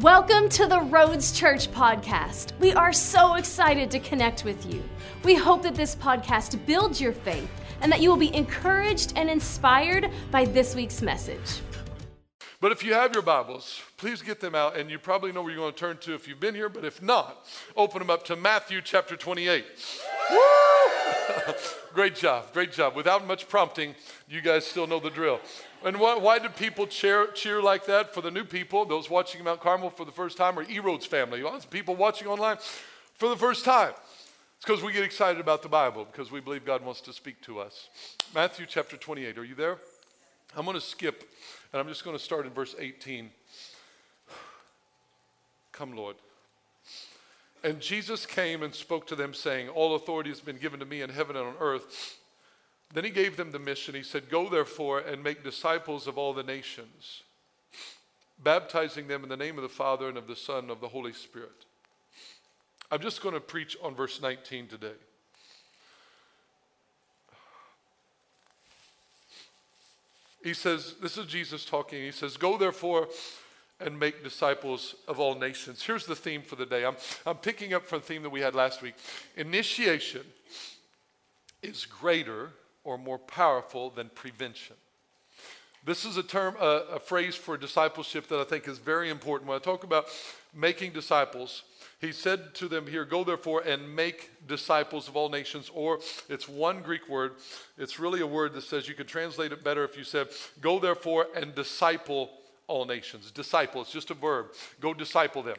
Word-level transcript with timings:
Welcome 0.00 0.48
to 0.48 0.66
the 0.66 0.80
Roads 0.80 1.30
Church 1.30 1.70
podcast. 1.70 2.50
We 2.58 2.72
are 2.72 2.92
so 2.92 3.34
excited 3.34 3.92
to 3.92 4.00
connect 4.00 4.44
with 4.44 4.66
you. 4.66 4.82
We 5.22 5.36
hope 5.36 5.62
that 5.62 5.76
this 5.76 5.94
podcast 5.94 6.66
builds 6.66 7.00
your 7.00 7.12
faith 7.12 7.48
and 7.80 7.92
that 7.92 8.00
you 8.00 8.10
will 8.10 8.16
be 8.16 8.34
encouraged 8.34 9.12
and 9.14 9.30
inspired 9.30 10.10
by 10.32 10.46
this 10.46 10.74
week's 10.74 11.00
message. 11.00 11.60
But 12.60 12.72
if 12.72 12.82
you 12.82 12.92
have 12.92 13.12
your 13.12 13.22
Bibles, 13.22 13.80
please 13.96 14.20
get 14.20 14.40
them 14.40 14.56
out, 14.56 14.76
and 14.76 14.90
you 14.90 14.98
probably 14.98 15.30
know 15.30 15.42
where 15.42 15.52
you're 15.52 15.60
going 15.60 15.74
to 15.74 15.78
turn 15.78 15.98
to 15.98 16.14
if 16.14 16.26
you've 16.26 16.40
been 16.40 16.56
here, 16.56 16.68
but 16.68 16.84
if 16.84 17.00
not, 17.00 17.46
open 17.76 18.00
them 18.00 18.10
up 18.10 18.24
to 18.24 18.34
Matthew 18.34 18.80
chapter 18.82 19.14
28. 19.14 19.64
great 21.94 22.16
job, 22.16 22.52
great 22.52 22.72
job. 22.72 22.96
Without 22.96 23.26
much 23.28 23.48
prompting, 23.48 23.94
you 24.28 24.40
guys 24.40 24.66
still 24.66 24.88
know 24.88 24.98
the 24.98 25.10
drill. 25.10 25.40
And 25.84 26.00
why, 26.00 26.16
why 26.16 26.38
do 26.38 26.48
people 26.48 26.86
cheer, 26.86 27.26
cheer 27.34 27.60
like 27.60 27.84
that 27.86 28.14
for 28.14 28.22
the 28.22 28.30
new 28.30 28.44
people, 28.44 28.86
those 28.86 29.10
watching 29.10 29.44
Mount 29.44 29.60
Carmel 29.60 29.90
for 29.90 30.06
the 30.06 30.12
first 30.12 30.38
time, 30.38 30.58
or 30.58 30.64
Erodes 30.64 31.06
family, 31.06 31.42
of 31.42 31.70
people 31.70 31.94
watching 31.94 32.26
online 32.26 32.56
for 33.14 33.28
the 33.28 33.36
first 33.36 33.66
time? 33.66 33.92
It's 34.56 34.64
because 34.64 34.82
we 34.82 34.92
get 34.92 35.04
excited 35.04 35.40
about 35.40 35.62
the 35.62 35.68
Bible, 35.68 36.06
because 36.10 36.32
we 36.32 36.40
believe 36.40 36.64
God 36.64 36.82
wants 36.82 37.02
to 37.02 37.12
speak 37.12 37.38
to 37.42 37.60
us. 37.60 37.90
Matthew 38.34 38.64
chapter 38.66 38.96
28, 38.96 39.36
are 39.36 39.44
you 39.44 39.54
there? 39.54 39.76
I'm 40.56 40.64
going 40.64 40.74
to 40.74 40.80
skip, 40.80 41.28
and 41.72 41.80
I'm 41.80 41.88
just 41.88 42.02
going 42.02 42.16
to 42.16 42.22
start 42.22 42.46
in 42.46 42.52
verse 42.52 42.74
18. 42.78 43.30
Come, 45.72 45.94
Lord. 45.94 46.16
And 47.62 47.78
Jesus 47.78 48.24
came 48.24 48.62
and 48.62 48.74
spoke 48.74 49.06
to 49.08 49.16
them, 49.16 49.34
saying, 49.34 49.68
All 49.68 49.96
authority 49.96 50.30
has 50.30 50.40
been 50.40 50.56
given 50.56 50.80
to 50.80 50.86
me 50.86 51.02
in 51.02 51.10
heaven 51.10 51.36
and 51.36 51.46
on 51.46 51.54
earth. 51.60 52.18
Then 52.94 53.02
he 53.02 53.10
gave 53.10 53.36
them 53.36 53.50
the 53.50 53.58
mission. 53.58 53.96
He 53.96 54.04
said, 54.04 54.30
Go 54.30 54.48
therefore 54.48 55.00
and 55.00 55.22
make 55.22 55.42
disciples 55.42 56.06
of 56.06 56.16
all 56.16 56.32
the 56.32 56.44
nations, 56.44 57.24
baptizing 58.42 59.08
them 59.08 59.24
in 59.24 59.28
the 59.28 59.36
name 59.36 59.58
of 59.58 59.62
the 59.62 59.68
Father 59.68 60.08
and 60.08 60.16
of 60.16 60.28
the 60.28 60.36
Son 60.36 60.60
and 60.60 60.70
of 60.70 60.80
the 60.80 60.88
Holy 60.88 61.12
Spirit. 61.12 61.66
I'm 62.92 63.00
just 63.00 63.20
going 63.20 63.34
to 63.34 63.40
preach 63.40 63.76
on 63.82 63.96
verse 63.96 64.22
19 64.22 64.68
today. 64.68 64.92
He 70.44 70.54
says, 70.54 70.94
This 71.02 71.18
is 71.18 71.26
Jesus 71.26 71.64
talking. 71.64 72.00
He 72.00 72.12
says, 72.12 72.36
Go 72.36 72.56
therefore 72.56 73.08
and 73.80 73.98
make 73.98 74.22
disciples 74.22 74.94
of 75.08 75.18
all 75.18 75.34
nations. 75.34 75.82
Here's 75.82 76.06
the 76.06 76.14
theme 76.14 76.42
for 76.42 76.54
the 76.54 76.66
day. 76.66 76.84
I'm, 76.84 76.94
I'm 77.26 77.38
picking 77.38 77.74
up 77.74 77.86
from 77.86 77.98
the 77.98 78.06
theme 78.06 78.22
that 78.22 78.30
we 78.30 78.40
had 78.40 78.54
last 78.54 78.82
week. 78.82 78.94
Initiation 79.36 80.22
is 81.60 81.86
greater 81.86 82.50
or 82.84 82.98
more 82.98 83.18
powerful 83.18 83.90
than 83.90 84.10
prevention. 84.10 84.76
This 85.84 86.06
is 86.06 86.16
a 86.16 86.22
term, 86.22 86.56
a, 86.58 86.84
a 86.94 86.98
phrase 86.98 87.34
for 87.34 87.58
discipleship 87.58 88.28
that 88.28 88.38
I 88.40 88.44
think 88.44 88.68
is 88.68 88.78
very 88.78 89.10
important. 89.10 89.48
When 89.48 89.56
I 89.56 89.62
talk 89.62 89.84
about 89.84 90.06
making 90.54 90.92
disciples, 90.92 91.62
he 92.00 92.10
said 92.12 92.54
to 92.54 92.68
them 92.68 92.86
here, 92.86 93.04
Go 93.04 93.22
therefore 93.22 93.60
and 93.60 93.94
make 93.94 94.30
disciples 94.46 95.08
of 95.08 95.16
all 95.16 95.28
nations, 95.28 95.70
or 95.74 96.00
it's 96.28 96.48
one 96.48 96.80
Greek 96.80 97.08
word. 97.08 97.32
It's 97.76 97.98
really 97.98 98.20
a 98.20 98.26
word 98.26 98.54
that 98.54 98.62
says 98.62 98.88
you 98.88 98.94
could 98.94 99.08
translate 99.08 99.52
it 99.52 99.62
better 99.62 99.84
if 99.84 99.98
you 99.98 100.04
said, 100.04 100.28
Go 100.60 100.78
therefore 100.78 101.26
and 101.36 101.54
disciple 101.54 102.30
all 102.66 102.86
nations. 102.86 103.30
Disciple, 103.30 103.82
it's 103.82 103.92
just 103.92 104.10
a 104.10 104.14
verb. 104.14 104.46
Go 104.80 104.94
disciple 104.94 105.42
them. 105.42 105.56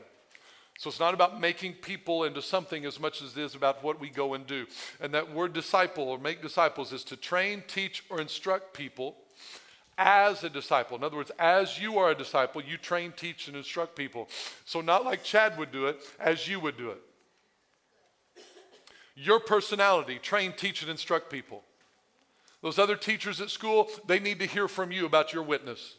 So 0.77 0.89
it's 0.89 0.99
not 0.99 1.13
about 1.13 1.39
making 1.39 1.73
people 1.73 2.25
into 2.25 2.41
something 2.41 2.85
as 2.85 2.99
much 2.99 3.21
as 3.21 3.37
it 3.37 3.41
is 3.41 3.55
about 3.55 3.83
what 3.83 3.99
we 3.99 4.09
go 4.09 4.33
and 4.33 4.45
do. 4.45 4.65
And 4.99 5.13
that 5.13 5.33
word 5.33 5.53
disciple 5.53 6.03
or 6.03 6.19
make 6.19 6.41
disciples 6.41 6.91
is 6.91 7.03
to 7.05 7.15
train, 7.15 7.63
teach, 7.65 8.03
or 8.09 8.19
instruct 8.19 8.73
people 8.73 9.15
as 9.97 10.43
a 10.43 10.49
disciple. 10.49 10.97
In 10.97 11.03
other 11.03 11.15
words, 11.15 11.31
as 11.39 11.79
you 11.79 11.97
are 11.97 12.11
a 12.11 12.15
disciple, 12.15 12.61
you 12.61 12.77
train, 12.77 13.13
teach, 13.15 13.47
and 13.47 13.55
instruct 13.55 13.95
people. 13.95 14.27
So 14.65 14.81
not 14.81 15.05
like 15.05 15.23
Chad 15.23 15.57
would 15.57 15.71
do 15.71 15.85
it, 15.87 15.99
as 16.19 16.47
you 16.47 16.59
would 16.59 16.77
do 16.77 16.91
it. 16.91 17.01
Your 19.15 19.39
personality, 19.39 20.19
train, 20.19 20.53
teach, 20.57 20.81
and 20.81 20.91
instruct 20.91 21.31
people. 21.31 21.63
Those 22.61 22.77
other 22.77 22.97
teachers 22.97 23.39
at 23.39 23.49
school, 23.49 23.89
they 24.07 24.19
need 24.19 24.39
to 24.39 24.45
hear 24.45 24.67
from 24.67 24.91
you 24.91 25.05
about 25.05 25.31
your 25.31 25.43
witness. 25.43 25.95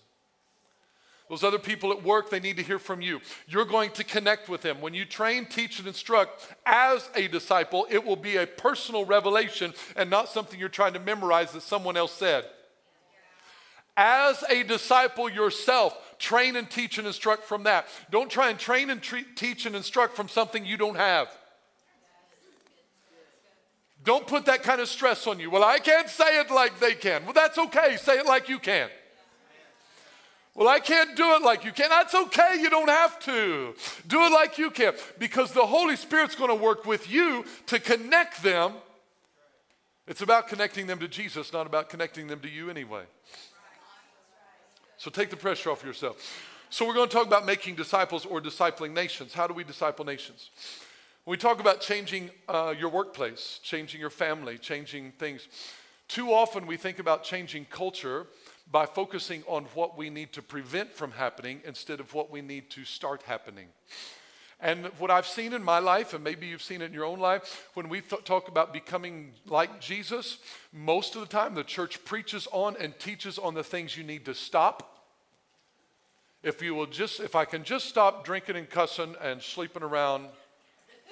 Those 1.28 1.42
other 1.42 1.59
people 1.59 1.91
at 1.91 2.04
work, 2.04 2.31
they 2.31 2.38
need 2.38 2.56
to 2.59 2.62
hear 2.62 2.78
from 2.78 3.00
you. 3.00 3.20
You're 3.48 3.64
going 3.64 3.91
to 3.92 4.04
connect 4.04 4.48
with 4.48 4.62
them. 4.62 4.81
When 4.81 4.94
you 4.94 5.04
train, 5.04 5.47
teach, 5.47 5.81
and 5.81 5.88
instruct 5.88 6.47
as 6.64 7.09
a 7.16 7.26
disciple, 7.26 7.87
it 7.91 8.04
will 8.04 8.16
be 8.16 8.37
a 8.37 8.47
personal 8.47 9.04
revelation 9.04 9.75
and 9.97 10.09
not 10.09 10.28
something 10.28 10.59
you're 10.59 10.69
trying 10.69 10.92
to 10.92 11.00
memorize 11.00 11.50
that 11.53 11.62
someone 11.62 11.97
else 11.97 12.12
said. 12.12 12.44
As 13.97 14.44
a 14.48 14.62
disciple 14.62 15.28
yourself, 15.28 15.97
train 16.19 16.54
and 16.54 16.70
teach 16.70 16.98
and 16.98 17.06
instruct 17.06 17.44
from 17.44 17.64
that. 17.64 17.88
Don't 18.10 18.31
try 18.31 18.50
and 18.50 18.58
train 18.58 18.91
and 18.91 19.03
teach 19.03 19.66
and 19.66 19.75
instruct 19.75 20.14
from 20.14 20.28
something 20.28 20.64
you 20.64 20.76
don't 20.76 20.97
have. 20.97 21.28
Don't 24.04 24.26
put 24.28 24.47
that 24.47 24.62
kind 24.62 24.81
of 24.81 24.87
stress 24.87 25.26
on 25.26 25.41
you. 25.41 25.50
Well, 25.50 25.64
I 25.64 25.81
can't 25.81 26.08
say 26.08 26.38
it 26.38 26.53
like 26.53 26.78
they 26.78 26.94
can. 26.94 27.25
Well, 27.25 27.32
that's 27.32 27.58
okay. 27.58 27.97
Say 27.97 28.19
it 28.19 28.26
like 28.26 28.48
you 28.48 28.60
can. 28.60 28.88
Well, 30.56 30.69
I 30.69 30.81
can't 30.81 31.15
do 31.15 31.34
it 31.34 31.43
like 31.43 31.65
you 31.65 31.72
can. 31.72 31.91
That's 31.91 32.15
okay. 32.15 32.56
You 32.59 32.71
don't 32.71 32.89
have 32.89 33.21
to. 33.21 33.75
Do 34.06 34.22
it 34.22 34.33
like 34.33 34.56
you 34.56 34.71
can 34.71 34.94
because 35.19 35.53
the 35.53 35.67
Holy 35.67 35.97
Spirit's 35.97 36.34
going 36.34 36.49
to 36.49 36.56
work 36.56 36.87
with 36.87 37.11
you 37.11 37.44
to 37.67 37.78
connect 37.78 38.43
them. 38.43 38.72
It's 40.06 40.22
about 40.22 40.49
connecting 40.49 40.87
them 40.87 40.99
to 41.00 41.09
Jesus, 41.09 41.53
not 41.53 41.67
about 41.67 41.91
connecting 41.91 42.27
them 42.27 42.41
to 42.41 42.49
you 42.49 42.71
anyway. 42.71 43.03
So 44.97 45.11
take 45.11 45.28
the 45.28 45.37
pressure 45.37 45.71
off 45.71 45.84
yourself. 45.84 46.17
So 46.71 46.87
we're 46.87 46.94
going 46.94 47.09
to 47.11 47.15
talk 47.15 47.27
about 47.27 47.44
making 47.44 47.75
disciples 47.75 48.25
or 48.25 48.41
discipling 48.41 48.94
nations. 48.94 49.34
How 49.34 49.47
do 49.47 49.53
we 49.53 49.62
disciple 49.62 50.06
nations? 50.06 50.49
When 51.25 51.33
we 51.33 51.37
talk 51.37 51.61
about 51.61 51.83
changing 51.83 52.31
uh, 52.49 52.73
your 52.78 52.88
workplace, 52.88 53.61
changing 53.62 54.00
your 54.00 54.11
family, 54.11 54.56
changing 54.56 55.12
things, 55.19 55.49
too 56.09 56.33
often 56.33 56.67
we 56.67 56.78
think 56.78 56.99
about 56.99 57.25
changing 57.25 57.67
culture 57.67 58.27
by 58.71 58.87
focusing 58.87 59.43
on 59.47 59.65
what 59.75 59.97
we 59.97 60.10
need 60.10 60.32
to 60.32 60.43
prevent 60.43 60.93
from 60.93 61.12
happening 61.12 61.60
instead 61.65 62.00
of 62.00 62.12
what 62.15 62.31
we 62.31 62.43
need 62.43 62.71
to 62.71 62.84
start 62.84 63.22
happening. 63.22 63.69
And 64.59 64.87
what 64.99 65.10
I've 65.10 65.27
seen 65.27 65.53
in 65.53 65.62
my 65.62 65.78
life, 65.78 66.15
and 66.15 66.25
maybe 66.25 66.47
you've 66.47 66.62
seen 66.62 66.81
it 66.81 66.87
in 66.87 66.94
your 66.94 67.05
own 67.05 67.19
life, 67.19 67.69
when 67.75 67.88
we 67.88 68.00
th- 68.00 68.25
talk 68.25 68.49
about 68.49 68.72
becoming 68.72 69.32
like 69.47 69.81
Jesus, 69.81 70.38
most 70.72 71.15
of 71.15 71.21
the 71.21 71.26
time 71.26 71.55
the 71.55 71.62
church 71.62 72.03
preaches 72.05 72.49
on 72.53 72.75
and 72.81 72.99
teaches 72.99 73.38
on 73.38 73.55
the 73.55 73.62
things 73.62 73.97
you 73.97 74.03
need 74.03 74.25
to 74.25 74.34
stop. 74.34 75.05
If 76.43 76.62
you 76.62 76.75
will 76.75 76.87
just, 76.87 77.21
if 77.21 77.34
I 77.34 77.44
can 77.44 77.65
just 77.65 77.87
stop 77.87 78.25
drinking 78.25 78.56
and 78.56 78.69
cussing 78.69 79.15
and 79.21 79.43
sleeping 79.43 79.82
around 79.82 80.28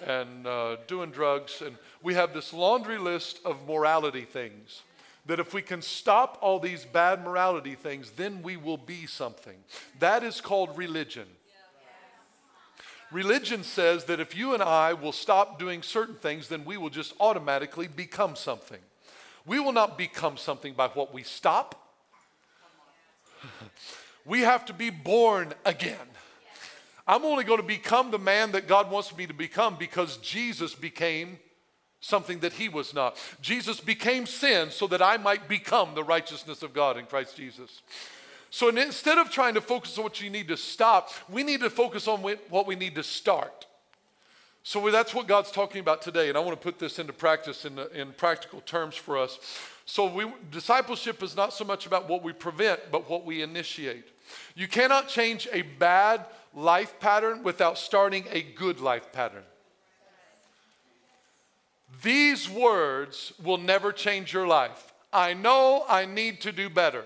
and 0.07 0.47
uh, 0.47 0.77
doing 0.87 1.11
drugs, 1.11 1.63
and 1.65 1.77
we 2.03 2.15
have 2.15 2.33
this 2.33 2.53
laundry 2.53 2.99
list 2.99 3.41
of 3.45 3.69
morality 3.69 4.23
things 4.23 4.83
that 5.27 5.41
if 5.41 5.55
we 5.55 5.63
can 5.63 5.81
stop 5.81 6.39
all 6.41 6.59
these 6.59 6.85
bad 6.85 7.25
morality 7.25 7.75
things, 7.75 8.13
then 8.13 8.43
we 8.43 8.57
will 8.57 8.77
be 8.77 9.07
something. 9.07 9.57
That 9.99 10.23
is 10.23 10.41
called 10.41 10.77
religion. 10.77 11.27
Religion 13.11 13.63
says 13.63 14.05
that 14.05 14.21
if 14.21 14.37
you 14.37 14.55
and 14.55 14.63
I 14.63 14.93
will 14.93 15.13
stop 15.13 15.59
doing 15.59 15.83
certain 15.83 16.17
things, 16.17 16.49
then 16.49 16.65
we 16.65 16.77
will 16.77 16.91
just 16.91 17.15
automatically 17.21 17.87
become 17.87 18.35
something. 18.35 18.81
We 19.47 19.61
will 19.61 19.73
not 19.73 19.97
become 19.97 20.37
something 20.37 20.75
by 20.75 20.89
what 20.89 21.15
we 21.15 21.23
stop. 21.23 21.93
we 24.25 24.41
have 24.41 24.65
to 24.67 24.73
be 24.73 24.91
born 24.91 25.55
again. 25.65 26.09
I'm 27.07 27.25
only 27.25 27.45
going 27.45 27.61
to 27.61 27.67
become 27.67 28.11
the 28.11 28.19
man 28.19 28.53
that 28.53 28.67
God 28.67 28.91
wants 28.91 29.15
me 29.15 29.27
to 29.27 29.35
become 29.35 29.77
because 29.79 30.17
Jesus 30.19 30.75
became 30.75 31.39
something 32.05 32.41
that 32.41 32.53
he 32.53 32.69
was 32.69 32.93
not. 32.93 33.17
Jesus 33.41 33.81
became 33.81 34.27
sin 34.27 34.71
so 34.71 34.87
that 34.87 35.01
I 35.01 35.17
might 35.17 35.49
become 35.49 35.95
the 35.95 36.05
righteousness 36.05 36.63
of 36.63 36.75
God 36.75 36.99
in 36.99 37.07
Christ 37.07 37.35
Jesus. 37.37 37.81
So 38.51 38.69
instead 38.69 39.17
of 39.17 39.31
trying 39.31 39.55
to 39.55 39.63
focus 39.63 39.97
on 39.97 40.05
what 40.05 40.21
you 40.21 40.29
need 40.29 40.49
to 40.49 40.57
stop, 40.57 41.11
we 41.31 41.43
need 41.43 41.61
to 41.61 41.71
focus 41.71 42.07
on 42.07 42.21
what 42.21 42.67
we 42.67 42.77
need 42.77 42.95
to 42.97 43.03
start. 43.03 43.67
So 44.63 44.91
that's 44.91 45.15
what 45.15 45.27
God's 45.27 45.51
talking 45.51 45.81
about 45.81 46.03
today, 46.03 46.29
and 46.29 46.39
I 46.39 46.41
want 46.41 46.59
to 46.59 46.63
put 46.63 46.79
this 46.79 46.99
into 46.99 47.13
practice 47.13 47.65
in, 47.65 47.79
in 47.95 48.13
practical 48.13 48.61
terms 48.61 48.95
for 48.95 49.19
us. 49.19 49.39
So 49.87 50.07
we, 50.07 50.27
discipleship 50.51 51.23
is 51.23 51.35
not 51.35 51.53
so 51.53 51.65
much 51.65 51.87
about 51.87 52.09
what 52.09 52.23
we 52.23 52.33
prevent, 52.33 52.81
but 52.91 53.09
what 53.09 53.25
we 53.25 53.43
initiate. 53.43 54.09
You 54.55 54.69
cannot 54.69 55.09
change 55.09 55.49
a 55.53 55.63
bad 55.63 56.25
life 56.55 56.99
pattern 57.01 57.43
without 57.43 57.77
starting 57.77 58.25
a 58.31 58.43
good 58.43 58.81
life 58.81 59.13
pattern. 59.13 59.43
These 62.05 62.51
words 62.51 63.33
will 63.43 63.57
never 63.57 63.91
change 63.91 64.33
your 64.33 64.47
life. 64.47 64.93
I 65.11 65.33
know 65.33 65.85
I 65.89 66.05
need 66.05 66.43
to 66.43 66.53
do 66.53 66.69
better. 66.69 67.05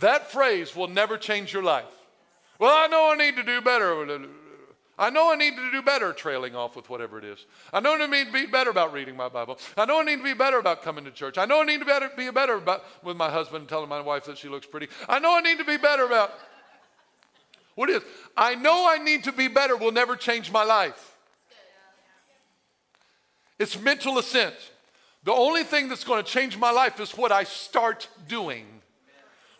That 0.00 0.30
phrase 0.30 0.76
will 0.76 0.88
never 0.88 1.16
change 1.16 1.52
your 1.52 1.62
life. 1.62 1.92
Well, 2.58 2.76
I 2.76 2.86
know 2.86 3.12
I 3.12 3.16
need 3.16 3.36
to 3.36 3.42
do 3.42 3.62
better. 3.62 4.26
I 4.98 5.08
know 5.08 5.32
I 5.32 5.36
need 5.36 5.56
to 5.56 5.70
do 5.72 5.80
better 5.80 6.12
trailing 6.12 6.54
off 6.54 6.76
with 6.76 6.90
whatever 6.90 7.18
it 7.18 7.24
is. 7.24 7.46
I 7.72 7.80
know 7.80 7.94
I 7.94 8.06
need 8.06 8.26
to 8.26 8.32
be 8.32 8.44
better 8.44 8.68
about 8.68 8.92
reading 8.92 9.16
my 9.16 9.30
Bible. 9.30 9.58
I 9.76 9.86
know 9.86 10.00
I 10.00 10.04
need 10.04 10.18
to 10.18 10.24
be 10.24 10.34
better 10.34 10.58
about 10.58 10.82
coming 10.82 11.04
to 11.04 11.10
church. 11.10 11.38
I 11.38 11.46
know 11.46 11.62
I 11.62 11.64
need 11.64 11.78
to 11.78 11.86
better, 11.86 12.10
be 12.14 12.30
better 12.30 12.56
about 12.56 12.84
with 13.02 13.16
my 13.16 13.30
husband 13.30 13.62
and 13.62 13.68
telling 13.68 13.88
my 13.88 14.02
wife 14.02 14.26
that 14.26 14.36
she 14.36 14.50
looks 14.50 14.66
pretty. 14.66 14.88
I 15.08 15.18
know 15.18 15.34
I 15.34 15.40
need 15.40 15.58
to 15.58 15.64
be 15.64 15.78
better 15.78 16.04
about 16.04 16.34
What 17.74 17.88
is? 17.88 18.02
I 18.36 18.54
know 18.54 18.86
I 18.86 18.98
need 18.98 19.24
to 19.24 19.32
be 19.32 19.48
better 19.48 19.76
will 19.76 19.92
never 19.92 20.14
change 20.14 20.52
my 20.52 20.64
life. 20.64 21.14
It's 23.58 23.78
mental 23.78 24.18
assent. 24.18 24.54
The 25.24 25.32
only 25.32 25.64
thing 25.64 25.88
that's 25.88 26.04
going 26.04 26.22
to 26.22 26.30
change 26.30 26.56
my 26.56 26.70
life 26.70 27.00
is 27.00 27.12
what 27.12 27.32
I 27.32 27.44
start 27.44 28.08
doing, 28.28 28.66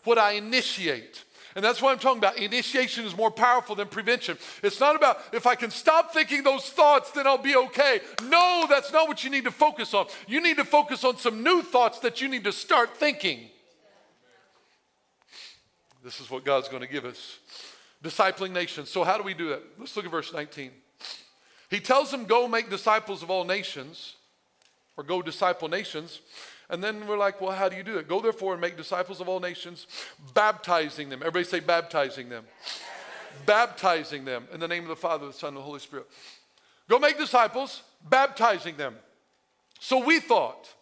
what 0.03 0.17
I 0.17 0.31
initiate. 0.33 1.23
And 1.55 1.65
that's 1.65 1.81
what 1.81 1.91
I'm 1.91 1.99
talking 1.99 2.19
about. 2.19 2.37
Initiation 2.37 3.05
is 3.05 3.17
more 3.17 3.31
powerful 3.31 3.75
than 3.75 3.87
prevention. 3.87 4.37
It's 4.63 4.79
not 4.79 4.95
about 4.95 5.19
if 5.33 5.45
I 5.47 5.55
can 5.55 5.71
stop 5.71 6.13
thinking 6.13 6.43
those 6.43 6.69
thoughts, 6.69 7.11
then 7.11 7.27
I'll 7.27 7.37
be 7.37 7.55
okay. 7.55 8.01
No, 8.23 8.65
that's 8.69 8.93
not 8.93 9.07
what 9.07 9.23
you 9.23 9.29
need 9.29 9.43
to 9.45 9.51
focus 9.51 9.93
on. 9.93 10.07
You 10.27 10.41
need 10.41 10.57
to 10.57 10.65
focus 10.65 11.03
on 11.03 11.17
some 11.17 11.43
new 11.43 11.61
thoughts 11.61 11.99
that 11.99 12.21
you 12.21 12.29
need 12.29 12.43
to 12.45 12.51
start 12.51 12.95
thinking. 12.95 13.49
This 16.03 16.21
is 16.21 16.29
what 16.29 16.45
God's 16.45 16.69
going 16.69 16.81
to 16.81 16.87
give 16.87 17.03
us. 17.03 17.39
Discipling 18.03 18.51
nations. 18.51 18.89
So, 18.89 19.03
how 19.03 19.17
do 19.17 19.23
we 19.23 19.33
do 19.33 19.49
that? 19.49 19.61
Let's 19.77 19.95
look 19.95 20.05
at 20.05 20.11
verse 20.11 20.31
19. 20.31 20.71
He 21.69 21.79
tells 21.79 22.11
them, 22.11 22.25
Go 22.25 22.47
make 22.47 22.69
disciples 22.69 23.23
of 23.23 23.29
all 23.29 23.45
nations, 23.45 24.15
or 24.97 25.03
go 25.03 25.21
disciple 25.21 25.67
nations. 25.67 26.19
And 26.69 26.83
then 26.83 27.07
we're 27.07 27.17
like, 27.17 27.41
well, 27.41 27.51
how 27.51 27.67
do 27.67 27.75
you 27.75 27.83
do 27.83 27.97
it? 27.97 28.07
Go 28.07 28.21
therefore 28.21 28.53
and 28.53 28.61
make 28.61 28.77
disciples 28.77 29.19
of 29.19 29.27
all 29.27 29.39
nations, 29.39 29.87
baptizing 30.33 31.09
them. 31.09 31.21
Everybody 31.21 31.45
say, 31.45 31.59
baptizing 31.59 32.29
them. 32.29 32.45
baptizing 33.45 34.25
them 34.25 34.47
in 34.53 34.59
the 34.59 34.67
name 34.67 34.83
of 34.83 34.89
the 34.89 34.95
Father, 34.95 35.27
the 35.27 35.33
Son, 35.33 35.49
and 35.49 35.57
the 35.57 35.61
Holy 35.61 35.79
Spirit. 35.79 36.05
Go 36.87 36.99
make 36.99 37.17
disciples, 37.17 37.81
baptizing 38.07 38.77
them. 38.77 38.95
So 39.79 40.03
we 40.03 40.19
thought 40.19 40.73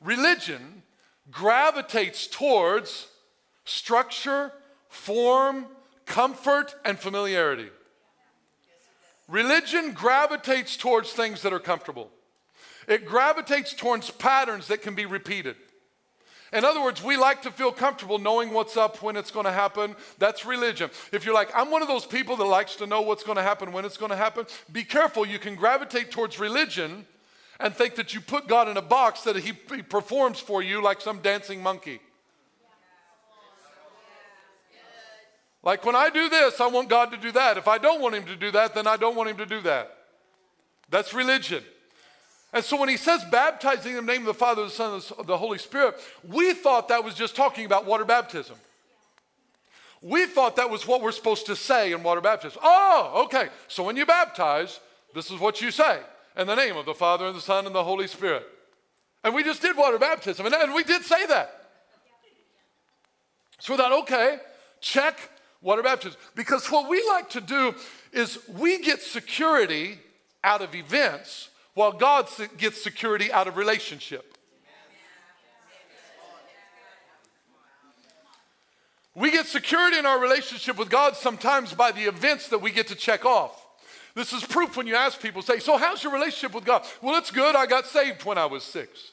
religion 0.00 0.82
gravitates 1.30 2.26
towards 2.26 3.08
structure, 3.64 4.52
form, 4.88 5.66
comfort, 6.06 6.74
and 6.84 6.98
familiarity. 6.98 7.70
Religion 9.32 9.92
gravitates 9.92 10.76
towards 10.76 11.10
things 11.10 11.40
that 11.40 11.54
are 11.54 11.58
comfortable. 11.58 12.10
It 12.86 13.06
gravitates 13.06 13.72
towards 13.72 14.10
patterns 14.10 14.68
that 14.68 14.82
can 14.82 14.94
be 14.94 15.06
repeated. 15.06 15.56
In 16.52 16.66
other 16.66 16.82
words, 16.82 17.02
we 17.02 17.16
like 17.16 17.40
to 17.42 17.50
feel 17.50 17.72
comfortable 17.72 18.18
knowing 18.18 18.52
what's 18.52 18.76
up 18.76 19.02
when 19.02 19.16
it's 19.16 19.30
going 19.30 19.46
to 19.46 19.52
happen. 19.52 19.96
That's 20.18 20.44
religion. 20.44 20.90
If 21.12 21.24
you're 21.24 21.32
like, 21.34 21.48
I'm 21.54 21.70
one 21.70 21.80
of 21.80 21.88
those 21.88 22.04
people 22.04 22.36
that 22.36 22.44
likes 22.44 22.76
to 22.76 22.86
know 22.86 23.00
what's 23.00 23.22
going 23.22 23.36
to 23.36 23.42
happen 23.42 23.72
when 23.72 23.86
it's 23.86 23.96
going 23.96 24.10
to 24.10 24.16
happen, 24.16 24.44
be 24.70 24.84
careful. 24.84 25.24
You 25.24 25.38
can 25.38 25.54
gravitate 25.54 26.10
towards 26.10 26.38
religion 26.38 27.06
and 27.58 27.74
think 27.74 27.94
that 27.94 28.12
you 28.12 28.20
put 28.20 28.48
God 28.48 28.68
in 28.68 28.76
a 28.76 28.82
box 28.82 29.22
that 29.22 29.36
he, 29.36 29.54
he 29.74 29.80
performs 29.80 30.40
for 30.40 30.62
you 30.62 30.82
like 30.82 31.00
some 31.00 31.20
dancing 31.20 31.62
monkey. 31.62 32.00
Like 35.62 35.84
when 35.84 35.94
I 35.94 36.10
do 36.10 36.28
this, 36.28 36.60
I 36.60 36.66
want 36.66 36.88
God 36.88 37.12
to 37.12 37.16
do 37.16 37.32
that. 37.32 37.56
If 37.56 37.68
I 37.68 37.78
don't 37.78 38.00
want 38.00 38.14
Him 38.14 38.24
to 38.24 38.36
do 38.36 38.50
that, 38.50 38.74
then 38.74 38.86
I 38.86 38.96
don't 38.96 39.14
want 39.14 39.30
Him 39.30 39.36
to 39.36 39.46
do 39.46 39.60
that. 39.62 39.96
That's 40.90 41.14
religion. 41.14 41.62
And 42.52 42.62
so 42.62 42.78
when 42.78 42.90
he 42.90 42.98
says 42.98 43.24
baptizing 43.30 43.96
in 43.96 44.04
the 44.04 44.12
name 44.12 44.22
of 44.22 44.26
the 44.26 44.34
Father, 44.34 44.64
the 44.64 44.70
Son, 44.70 45.00
and 45.18 45.26
the 45.26 45.38
Holy 45.38 45.56
Spirit, 45.56 45.94
we 46.28 46.52
thought 46.52 46.88
that 46.88 47.02
was 47.02 47.14
just 47.14 47.34
talking 47.34 47.64
about 47.64 47.86
water 47.86 48.04
baptism. 48.04 48.56
We 50.02 50.26
thought 50.26 50.56
that 50.56 50.68
was 50.68 50.86
what 50.86 51.00
we're 51.00 51.12
supposed 51.12 51.46
to 51.46 51.56
say 51.56 51.92
in 51.92 52.02
water 52.02 52.20
baptism. 52.20 52.60
Oh, 52.62 53.22
okay. 53.24 53.48
So 53.68 53.82
when 53.82 53.96
you 53.96 54.04
baptize, 54.04 54.80
this 55.14 55.30
is 55.30 55.40
what 55.40 55.62
you 55.62 55.70
say 55.70 56.00
in 56.36 56.46
the 56.46 56.54
name 56.54 56.76
of 56.76 56.84
the 56.84 56.94
Father, 56.94 57.26
and 57.26 57.36
the 57.36 57.40
Son, 57.40 57.64
and 57.66 57.74
the 57.74 57.84
Holy 57.84 58.06
Spirit. 58.06 58.46
And 59.24 59.34
we 59.34 59.44
just 59.44 59.62
did 59.62 59.76
water 59.76 59.98
baptism, 59.98 60.44
and 60.44 60.74
we 60.74 60.84
did 60.84 61.04
say 61.04 61.24
that. 61.26 61.70
So 63.60 63.72
we 63.72 63.76
thought, 63.78 63.92
okay, 64.02 64.38
check 64.80 65.30
water 65.62 65.82
baptism. 65.82 66.18
Because 66.34 66.70
what 66.70 66.88
we 66.88 67.02
like 67.08 67.30
to 67.30 67.40
do 67.40 67.74
is 68.12 68.38
we 68.48 68.80
get 68.80 69.00
security 69.00 69.98
out 70.44 70.60
of 70.60 70.74
events 70.74 71.48
while 71.74 71.92
God 71.92 72.28
gets 72.58 72.82
security 72.82 73.32
out 73.32 73.48
of 73.48 73.56
relationship. 73.56 74.36
We 79.14 79.30
get 79.30 79.46
security 79.46 79.98
in 79.98 80.06
our 80.06 80.18
relationship 80.18 80.78
with 80.78 80.88
God 80.88 81.16
sometimes 81.16 81.74
by 81.74 81.92
the 81.92 82.02
events 82.02 82.48
that 82.48 82.58
we 82.58 82.70
get 82.70 82.88
to 82.88 82.94
check 82.94 83.26
off. 83.26 83.66
This 84.14 84.32
is 84.32 84.44
proof 84.44 84.76
when 84.76 84.86
you 84.86 84.94
ask 84.94 85.20
people, 85.20 85.42
say, 85.42 85.58
So, 85.58 85.76
how's 85.76 86.02
your 86.02 86.12
relationship 86.12 86.54
with 86.54 86.64
God? 86.64 86.84
Well, 87.00 87.18
it's 87.18 87.30
good. 87.30 87.54
I 87.54 87.66
got 87.66 87.86
saved 87.86 88.24
when 88.24 88.38
I 88.38 88.46
was 88.46 88.62
six. 88.62 89.12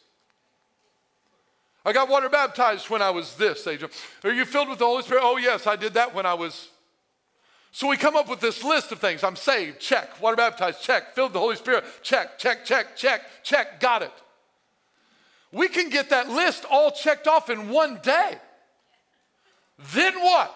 I 1.89 1.94
got 1.94 2.07
water 2.07 2.30
baptized 2.30 2.89
when 2.89 3.01
I 3.01 3.09
was 3.09 3.36
this 3.36 3.65
age. 3.65 3.83
Are 4.24 4.31
you 4.31 4.45
filled 4.45 4.69
with 4.69 4.77
the 4.77 4.86
Holy 4.86 5.01
Spirit? 5.01 5.24
Oh, 5.24 5.38
yes, 5.38 5.65
I 5.65 5.75
did 5.75 5.95
that 5.95 6.13
when 6.13 6.25
I 6.25 6.36
was 6.36 6.69
so 7.71 7.88
we 7.88 7.97
come 7.97 8.15
up 8.15 8.30
with 8.30 8.39
this 8.39 8.63
list 8.63 8.91
of 8.91 9.00
things. 9.00 9.24
I'm 9.24 9.36
saved, 9.36 9.80
check. 9.80 10.21
Water 10.21 10.36
baptized, 10.36 10.81
check. 10.81 11.13
Filled 11.13 11.30
with 11.30 11.33
the 11.33 11.39
Holy 11.39 11.56
Spirit, 11.56 11.83
check, 12.01 12.39
check, 12.39 12.65
check, 12.65 12.95
check, 12.95 13.21
check. 13.44 13.80
Got 13.80 14.03
it. 14.03 14.12
We 15.51 15.68
can 15.68 15.89
get 15.89 16.09
that 16.09 16.30
list 16.30 16.65
all 16.69 16.91
checked 16.91 17.27
off 17.27 17.50
in 17.50 17.69
one 17.69 18.00
day. 18.01 18.38
Then 19.94 20.13
what? 20.15 20.53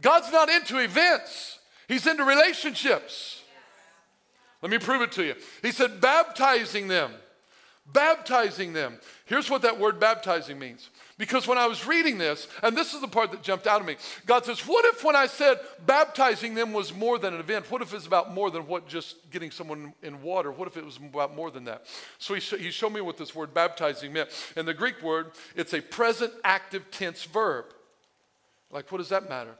God's 0.00 0.30
not 0.30 0.48
into 0.48 0.78
events, 0.78 1.58
He's 1.88 2.06
into 2.06 2.24
relationships. 2.24 3.42
Let 4.62 4.70
me 4.70 4.78
prove 4.78 5.02
it 5.02 5.12
to 5.12 5.24
you. 5.24 5.34
He 5.62 5.70
said, 5.70 6.00
baptizing 6.00 6.88
them. 6.88 7.12
Baptizing 7.92 8.72
them. 8.72 8.98
Here's 9.26 9.48
what 9.48 9.62
that 9.62 9.78
word 9.78 10.00
baptizing 10.00 10.58
means 10.58 10.90
because 11.18 11.46
when 11.46 11.56
I 11.56 11.66
was 11.66 11.86
reading 11.86 12.18
this, 12.18 12.46
and 12.62 12.76
this 12.76 12.92
is 12.92 13.00
the 13.00 13.08
part 13.08 13.30
that 13.30 13.42
jumped 13.42 13.66
out 13.66 13.80
at 13.80 13.86
me, 13.86 13.96
God 14.26 14.44
says, 14.44 14.60
What 14.60 14.84
if 14.86 15.04
when 15.04 15.16
I 15.16 15.26
said 15.26 15.58
baptizing 15.86 16.54
them 16.54 16.72
was 16.72 16.92
more 16.92 17.18
than 17.18 17.32
an 17.32 17.40
event? 17.40 17.70
What 17.70 17.82
if 17.82 17.94
it's 17.94 18.06
about 18.06 18.34
more 18.34 18.50
than 18.50 18.66
what 18.66 18.88
just 18.88 19.30
getting 19.30 19.50
someone 19.50 19.94
in 20.02 20.20
water? 20.20 20.50
What 20.50 20.68
if 20.68 20.76
it 20.76 20.84
was 20.84 20.96
about 20.96 21.34
more 21.34 21.50
than 21.50 21.64
that? 21.64 21.86
So 22.18 22.34
he, 22.34 22.40
sh- 22.40 22.58
he 22.58 22.70
showed 22.70 22.92
me 22.92 23.00
what 23.00 23.16
this 23.16 23.34
word 23.34 23.54
baptizing 23.54 24.12
meant. 24.12 24.30
In 24.56 24.66
the 24.66 24.74
Greek 24.74 25.00
word, 25.00 25.30
it's 25.54 25.72
a 25.72 25.80
present 25.80 26.32
active 26.44 26.90
tense 26.90 27.24
verb. 27.24 27.66
Like, 28.70 28.90
what 28.90 28.98
does 28.98 29.10
that 29.10 29.28
matter? 29.28 29.54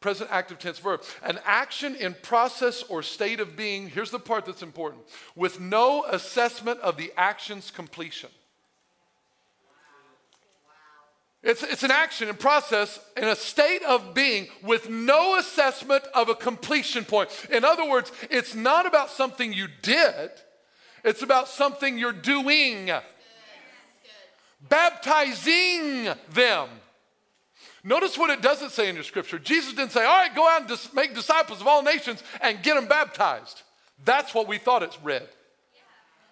Present 0.00 0.30
active 0.32 0.58
tense 0.58 0.78
verb. 0.78 1.02
An 1.22 1.38
action 1.44 1.94
in 1.94 2.14
process 2.14 2.82
or 2.82 3.02
state 3.02 3.38
of 3.38 3.54
being, 3.54 3.88
here's 3.88 4.10
the 4.10 4.18
part 4.18 4.46
that's 4.46 4.62
important, 4.62 5.02
with 5.36 5.60
no 5.60 6.04
assessment 6.04 6.80
of 6.80 6.96
the 6.96 7.12
action's 7.16 7.70
completion. 7.70 8.30
It's, 11.42 11.62
it's 11.62 11.82
an 11.82 11.90
action 11.90 12.28
in 12.28 12.36
process 12.36 13.00
in 13.16 13.24
a 13.24 13.36
state 13.36 13.82
of 13.82 14.12
being 14.12 14.48
with 14.62 14.90
no 14.90 15.38
assessment 15.38 16.04
of 16.14 16.28
a 16.28 16.34
completion 16.34 17.04
point. 17.04 17.30
In 17.50 17.64
other 17.64 17.88
words, 17.88 18.12
it's 18.30 18.54
not 18.54 18.86
about 18.86 19.10
something 19.10 19.52
you 19.52 19.68
did, 19.82 20.30
it's 21.04 21.22
about 21.22 21.48
something 21.48 21.98
you're 21.98 22.12
doing. 22.12 22.90
Baptizing 24.68 26.10
them. 26.32 26.68
Notice 27.82 28.18
what 28.18 28.30
it 28.30 28.42
doesn't 28.42 28.70
say 28.70 28.88
in 28.88 28.94
your 28.94 29.04
scripture. 29.04 29.38
Jesus 29.38 29.72
didn't 29.72 29.92
say, 29.92 30.04
All 30.04 30.18
right, 30.18 30.34
go 30.34 30.48
out 30.48 30.60
and 30.60 30.68
dis- 30.68 30.92
make 30.92 31.14
disciples 31.14 31.60
of 31.60 31.66
all 31.66 31.82
nations 31.82 32.22
and 32.40 32.62
get 32.62 32.74
them 32.74 32.86
baptized. 32.86 33.62
That's 34.04 34.34
what 34.34 34.48
we 34.48 34.58
thought 34.58 34.82
it 34.82 34.96
read. 35.02 35.28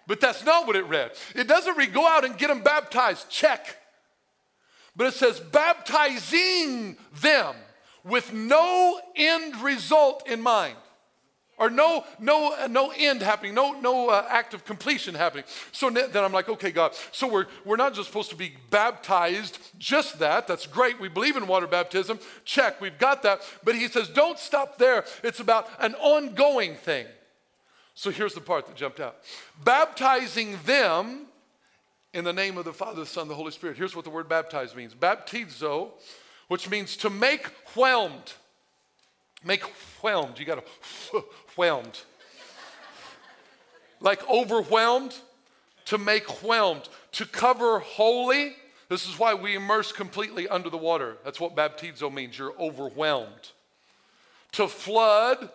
But 0.07 0.19
that's 0.19 0.43
not 0.43 0.67
what 0.67 0.75
it 0.75 0.85
read. 0.85 1.11
It 1.35 1.47
doesn't 1.47 1.77
read, 1.77 1.93
Go 1.93 2.07
out 2.07 2.25
and 2.25 2.37
get 2.37 2.47
them 2.47 2.61
baptized. 2.61 3.29
Check. 3.29 3.77
But 4.95 5.07
it 5.07 5.13
says, 5.13 5.39
baptizing 5.39 6.97
them 7.21 7.55
with 8.03 8.33
no 8.33 8.99
end 9.15 9.55
result 9.61 10.27
in 10.27 10.41
mind 10.41 10.75
or 11.59 11.69
no 11.69 12.03
no 12.19 12.55
no 12.67 12.91
end 12.97 13.21
happening 13.21 13.53
no 13.53 13.79
no 13.79 14.09
uh, 14.09 14.25
act 14.29 14.53
of 14.53 14.65
completion 14.65 15.13
happening. 15.13 15.43
So 15.71 15.89
then 15.89 16.23
i'm 16.23 16.31
like 16.31 16.49
okay 16.49 16.71
god 16.71 16.93
so 17.11 17.27
we're 17.31 17.45
we're 17.65 17.75
not 17.75 17.93
just 17.93 18.07
supposed 18.07 18.31
to 18.31 18.35
be 18.35 18.53
baptized 18.71 19.59
just 19.77 20.17
that 20.19 20.47
that's 20.47 20.65
great 20.65 20.99
we 20.99 21.09
believe 21.09 21.35
in 21.37 21.45
water 21.45 21.67
baptism 21.67 22.19
check 22.45 22.81
we've 22.81 22.97
got 22.97 23.21
that. 23.23 23.41
But 23.63 23.75
he 23.75 23.87
says 23.87 24.07
don't 24.07 24.39
stop 24.39 24.77
there 24.77 25.05
it's 25.23 25.39
about 25.39 25.69
an 25.79 25.93
ongoing 25.95 26.75
thing. 26.75 27.05
So 27.99 28.11
here's 28.11 28.33
the 28.33 28.39
part 28.39 28.65
that 28.67 28.77
jumped 28.77 29.01
out. 29.01 29.17
Baptizing 29.61 30.57
them 30.65 31.25
in 32.13 32.23
the 32.23 32.33
name 32.33 32.57
of 32.57 32.65
the 32.65 32.71
Father, 32.73 33.01
the 33.01 33.05
Son, 33.05 33.27
the 33.27 33.35
Holy 33.35 33.51
Spirit. 33.51 33.75
Here's 33.75 33.95
what 33.95 34.05
the 34.05 34.09
word 34.09 34.29
baptize 34.29 34.75
means. 34.75 34.95
Baptizo, 34.95 35.89
which 36.47 36.69
means 36.69 36.95
to 36.97 37.09
make 37.09 37.47
whelmed. 37.75 38.33
Make 39.43 39.63
whelmed. 40.01 40.39
You 40.39 40.45
got 40.45 40.63
to 41.11 41.23
whelmed. 41.55 41.99
like 44.01 44.27
overwhelmed, 44.29 45.15
to 45.85 45.97
make 45.97 46.43
whelmed. 46.43 46.89
To 47.13 47.25
cover 47.25 47.79
wholly. 47.79 48.55
This 48.89 49.07
is 49.07 49.19
why 49.19 49.33
we 49.33 49.55
immerse 49.55 49.91
completely 49.91 50.47
under 50.47 50.69
the 50.69 50.77
water. 50.77 51.17
That's 51.23 51.39
what 51.39 51.55
baptizo 51.55 52.11
means. 52.11 52.37
You're 52.37 52.59
overwhelmed. 52.59 53.51
To 54.53 54.67
flood, 54.67 55.49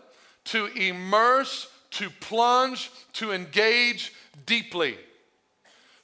to 0.47 0.67
immerse, 0.67 1.69
to 1.93 2.11
plunge, 2.21 2.91
to 3.15 3.33
engage 3.33 4.13
deeply. 4.47 4.99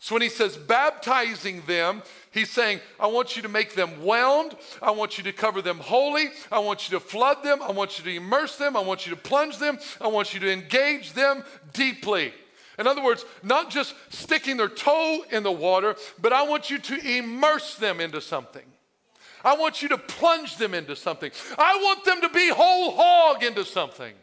So 0.01 0.15
when 0.15 0.23
he 0.23 0.29
says 0.29 0.57
baptizing 0.57 1.63
them, 1.67 2.03
He's 2.33 2.51
saying, 2.51 2.81
I 3.01 3.09
want 3.09 3.35
you 3.35 3.43
to 3.43 3.49
make 3.49 3.75
them 3.75 4.05
wound. 4.05 4.57
I 4.81 4.93
want 4.93 5.19
you 5.19 5.25
to 5.25 5.33
cover 5.33 5.61
them 5.61 5.79
wholly. 5.79 6.29
I 6.53 6.61
want 6.61 6.89
you 6.89 6.99
to 6.99 7.05
flood 7.05 7.43
them. 7.43 7.61
I 7.61 7.73
want 7.73 7.99
you 7.99 8.05
to 8.05 8.17
immerse 8.17 8.57
them. 8.57 8.77
I 8.77 8.81
want 8.81 9.05
you 9.05 9.15
to 9.15 9.21
plunge 9.21 9.59
them. 9.59 9.79
I 10.01 10.07
want 10.07 10.33
you 10.33 10.41
to 10.41 10.53
engage 10.53 11.13
them 11.13 11.43
deeply. 11.73 12.33
In 12.79 12.87
other 12.87 13.03
words, 13.03 13.25
not 13.43 13.69
just 13.69 13.95
sticking 14.11 14.57
their 14.57 14.69
toe 14.69 15.25
in 15.31 15.43
the 15.43 15.53
water, 15.53 15.97
but 16.21 16.33
I 16.33 16.43
want 16.43 16.71
you 16.71 16.79
to 16.79 17.19
immerse 17.19 17.75
them 17.75 18.01
into 18.01 18.21
something. 18.21 18.65
I 19.45 19.57
want 19.57 19.83
you 19.83 19.89
to 19.89 19.99
plunge 19.99 20.57
them 20.57 20.73
into 20.73 20.95
something. 20.95 21.31
I 21.59 21.77
want 21.83 22.05
them 22.05 22.21
to 22.21 22.29
be 22.29 22.49
whole 22.49 22.93
hog 22.93 23.43
into 23.43 23.65
something. 23.65 24.15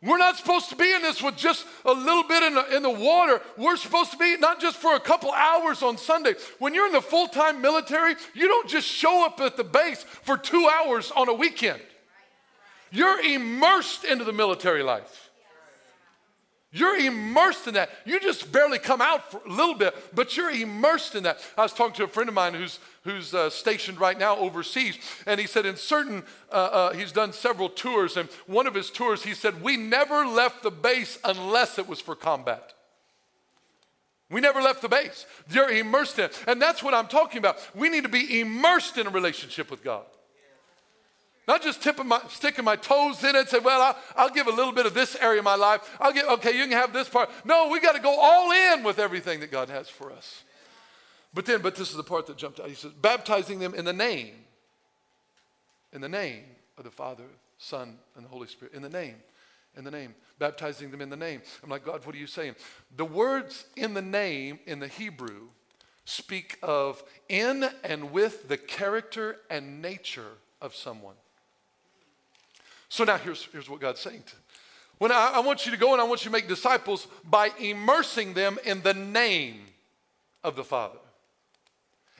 We're 0.00 0.18
not 0.18 0.36
supposed 0.36 0.68
to 0.68 0.76
be 0.76 0.92
in 0.92 1.02
this 1.02 1.20
with 1.20 1.36
just 1.36 1.66
a 1.84 1.92
little 1.92 2.22
bit 2.22 2.44
in 2.44 2.54
the, 2.54 2.76
in 2.76 2.82
the 2.84 2.90
water. 2.90 3.40
We're 3.56 3.76
supposed 3.76 4.12
to 4.12 4.16
be 4.16 4.36
not 4.36 4.60
just 4.60 4.76
for 4.76 4.94
a 4.94 5.00
couple 5.00 5.32
hours 5.32 5.82
on 5.82 5.98
Sunday. 5.98 6.34
When 6.60 6.72
you're 6.72 6.86
in 6.86 6.92
the 6.92 7.00
full 7.00 7.26
time 7.26 7.60
military, 7.60 8.14
you 8.32 8.46
don't 8.46 8.68
just 8.68 8.86
show 8.86 9.26
up 9.26 9.40
at 9.40 9.56
the 9.56 9.64
base 9.64 10.04
for 10.04 10.38
two 10.38 10.68
hours 10.68 11.10
on 11.10 11.28
a 11.28 11.34
weekend. 11.34 11.80
You're 12.92 13.20
immersed 13.20 14.04
into 14.04 14.24
the 14.24 14.32
military 14.32 14.84
life. 14.84 15.30
You're 16.70 16.96
immersed 16.96 17.66
in 17.66 17.74
that. 17.74 17.90
You 18.04 18.20
just 18.20 18.52
barely 18.52 18.78
come 18.78 19.00
out 19.00 19.30
for 19.30 19.40
a 19.44 19.48
little 19.50 19.74
bit, 19.74 19.96
but 20.14 20.36
you're 20.36 20.50
immersed 20.50 21.14
in 21.14 21.22
that. 21.22 21.40
I 21.56 21.62
was 21.62 21.72
talking 21.72 21.94
to 21.94 22.04
a 22.04 22.08
friend 22.08 22.28
of 22.28 22.34
mine 22.34 22.54
who's, 22.54 22.78
who's 23.08 23.32
uh, 23.32 23.48
stationed 23.48 23.98
right 23.98 24.18
now 24.18 24.36
overseas, 24.36 24.98
and 25.26 25.40
he 25.40 25.46
said 25.46 25.64
in 25.64 25.76
certain, 25.76 26.22
uh, 26.52 26.54
uh, 26.54 26.92
he's 26.92 27.12
done 27.12 27.32
several 27.32 27.68
tours, 27.70 28.16
and 28.16 28.28
one 28.46 28.66
of 28.66 28.74
his 28.74 28.90
tours, 28.90 29.22
he 29.22 29.34
said, 29.34 29.62
We 29.62 29.76
never 29.76 30.26
left 30.26 30.62
the 30.62 30.70
base 30.70 31.18
unless 31.24 31.78
it 31.78 31.88
was 31.88 32.00
for 32.00 32.14
combat. 32.14 32.74
We 34.30 34.42
never 34.42 34.60
left 34.60 34.82
the 34.82 34.90
base. 34.90 35.24
You're 35.48 35.70
immersed 35.70 36.18
in 36.18 36.26
it. 36.26 36.44
And 36.46 36.60
that's 36.60 36.82
what 36.82 36.92
I'm 36.92 37.06
talking 37.06 37.38
about. 37.38 37.56
We 37.74 37.88
need 37.88 38.02
to 38.02 38.10
be 38.10 38.40
immersed 38.40 38.98
in 38.98 39.06
a 39.06 39.10
relationship 39.10 39.70
with 39.70 39.82
God. 39.82 40.04
Not 41.46 41.62
just 41.62 41.82
tipping 41.82 42.06
my, 42.06 42.20
sticking 42.28 42.66
my 42.66 42.76
toes 42.76 43.24
in 43.24 43.34
it 43.34 43.38
and 43.38 43.48
say, 43.48 43.58
well, 43.58 43.80
I'll, 43.80 43.96
I'll, 44.16 44.30
give 44.30 44.48
a 44.48 44.52
little 44.52 44.72
bit 44.72 44.84
of 44.84 44.92
this 44.92 45.16
area 45.16 45.38
of 45.38 45.46
my 45.46 45.54
life. 45.54 45.96
I'll 45.98 46.12
give, 46.12 46.26
okay, 46.26 46.54
you 46.54 46.64
can 46.64 46.72
have 46.72 46.92
this 46.92 47.08
part. 47.08 47.30
No, 47.46 47.70
we 47.70 47.80
got 47.80 47.94
to 47.94 48.02
go 48.02 48.20
all 48.20 48.52
in 48.52 48.82
with 48.82 48.98
everything 48.98 49.40
that 49.40 49.50
God 49.50 49.70
has 49.70 49.88
for 49.88 50.12
us. 50.12 50.44
But 51.34 51.46
then, 51.46 51.60
but 51.60 51.74
this 51.74 51.90
is 51.90 51.96
the 51.96 52.02
part 52.02 52.26
that 52.26 52.36
jumped 52.36 52.60
out. 52.60 52.68
He 52.68 52.74
says, 52.74 52.92
baptizing 52.92 53.58
them 53.58 53.74
in 53.74 53.84
the 53.84 53.92
name, 53.92 54.34
in 55.92 56.00
the 56.00 56.08
name 56.08 56.44
of 56.76 56.84
the 56.84 56.90
Father, 56.90 57.24
Son, 57.58 57.98
and 58.16 58.24
the 58.24 58.28
Holy 58.28 58.46
Spirit. 58.46 58.74
In 58.74 58.82
the 58.82 58.88
name, 58.88 59.16
in 59.76 59.84
the 59.84 59.90
name. 59.90 60.14
Baptizing 60.38 60.90
them 60.90 61.00
in 61.00 61.10
the 61.10 61.16
name. 61.16 61.42
I'm 61.62 61.70
like, 61.70 61.84
God, 61.84 62.06
what 62.06 62.14
are 62.14 62.18
you 62.18 62.26
saying? 62.26 62.54
The 62.96 63.04
words 63.04 63.66
in 63.76 63.94
the 63.94 64.02
name 64.02 64.60
in 64.66 64.78
the 64.78 64.88
Hebrew 64.88 65.48
speak 66.04 66.58
of 66.62 67.02
in 67.28 67.68
and 67.84 68.12
with 68.12 68.48
the 68.48 68.56
character 68.56 69.36
and 69.50 69.82
nature 69.82 70.32
of 70.62 70.74
someone. 70.74 71.14
So 72.88 73.04
now 73.04 73.18
here's, 73.18 73.46
here's 73.52 73.68
what 73.68 73.80
God's 73.80 74.00
saying. 74.00 74.22
To, 74.26 74.32
when 74.98 75.12
I, 75.12 75.32
I 75.34 75.40
want 75.40 75.66
you 75.66 75.72
to 75.72 75.78
go 75.78 75.92
and 75.92 76.00
I 76.00 76.04
want 76.04 76.24
you 76.24 76.30
to 76.30 76.32
make 76.32 76.48
disciples 76.48 77.06
by 77.24 77.50
immersing 77.60 78.34
them 78.34 78.58
in 78.64 78.82
the 78.82 78.94
name 78.94 79.66
of 80.42 80.56
the 80.56 80.64
Father, 80.64 80.98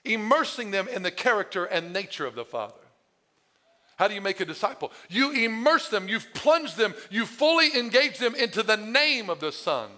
immersing 0.08 0.70
them 0.70 0.88
in 0.88 1.02
the 1.02 1.10
character 1.10 1.64
and 1.64 1.92
nature 1.92 2.26
of 2.26 2.34
the 2.34 2.44
Father. 2.44 2.74
How 3.96 4.06
do 4.06 4.14
you 4.14 4.20
make 4.20 4.38
a 4.40 4.44
disciple? 4.44 4.92
You 5.08 5.32
immerse 5.32 5.88
them, 5.88 6.08
you've 6.08 6.32
plunged 6.32 6.76
them, 6.76 6.94
you 7.10 7.26
fully 7.26 7.76
engage 7.76 8.18
them 8.18 8.34
into 8.34 8.62
the 8.62 8.76
name 8.76 9.28
of 9.28 9.40
the 9.40 9.50
Son, 9.50 9.90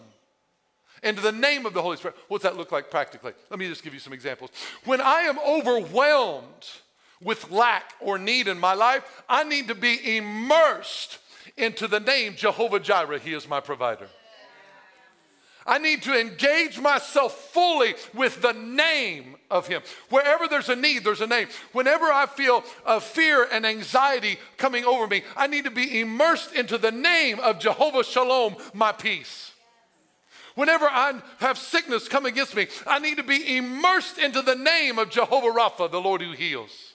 into 1.02 1.20
the 1.20 1.32
name 1.32 1.66
of 1.66 1.74
the 1.74 1.82
Holy 1.82 1.98
Spirit. 1.98 2.16
What's 2.28 2.44
that 2.44 2.56
look 2.56 2.72
like 2.72 2.90
practically? 2.90 3.32
Let 3.50 3.58
me 3.58 3.68
just 3.68 3.84
give 3.84 3.92
you 3.92 4.00
some 4.00 4.14
examples. 4.14 4.50
When 4.84 5.02
I 5.02 5.22
am 5.22 5.38
overwhelmed 5.38 6.68
with 7.22 7.50
lack 7.50 7.92
or 8.00 8.18
need 8.18 8.48
in 8.48 8.58
my 8.58 8.72
life, 8.72 9.22
I 9.28 9.44
need 9.44 9.68
to 9.68 9.74
be 9.74 10.16
immersed 10.16 11.18
into 11.58 11.86
the 11.86 12.00
name 12.00 12.34
Jehovah 12.36 12.80
Jireh. 12.80 13.18
He 13.18 13.34
is 13.34 13.46
my 13.46 13.60
provider. 13.60 14.08
I 15.66 15.78
need 15.78 16.02
to 16.02 16.18
engage 16.18 16.78
myself 16.78 17.34
fully 17.52 17.94
with 18.14 18.42
the 18.42 18.52
name 18.52 19.36
of 19.50 19.66
Him. 19.66 19.82
Wherever 20.08 20.48
there's 20.48 20.68
a 20.68 20.76
need, 20.76 21.04
there's 21.04 21.20
a 21.20 21.26
name. 21.26 21.48
Whenever 21.72 22.06
I 22.06 22.26
feel 22.26 22.64
a 22.86 23.00
fear 23.00 23.46
and 23.50 23.66
anxiety 23.66 24.38
coming 24.56 24.84
over 24.84 25.06
me, 25.06 25.22
I 25.36 25.46
need 25.46 25.64
to 25.64 25.70
be 25.70 26.00
immersed 26.00 26.52
into 26.54 26.78
the 26.78 26.92
name 26.92 27.40
of 27.40 27.58
Jehovah 27.58 28.04
Shalom, 28.04 28.56
my 28.72 28.92
peace. 28.92 29.52
Whenever 30.54 30.86
I 30.86 31.20
have 31.38 31.58
sickness 31.58 32.08
come 32.08 32.26
against 32.26 32.56
me, 32.56 32.66
I 32.86 32.98
need 32.98 33.16
to 33.18 33.22
be 33.22 33.56
immersed 33.56 34.18
into 34.18 34.42
the 34.42 34.56
name 34.56 34.98
of 34.98 35.10
Jehovah 35.10 35.46
Rapha, 35.46 35.90
the 35.90 36.00
Lord 36.00 36.22
who 36.22 36.32
heals 36.32 36.89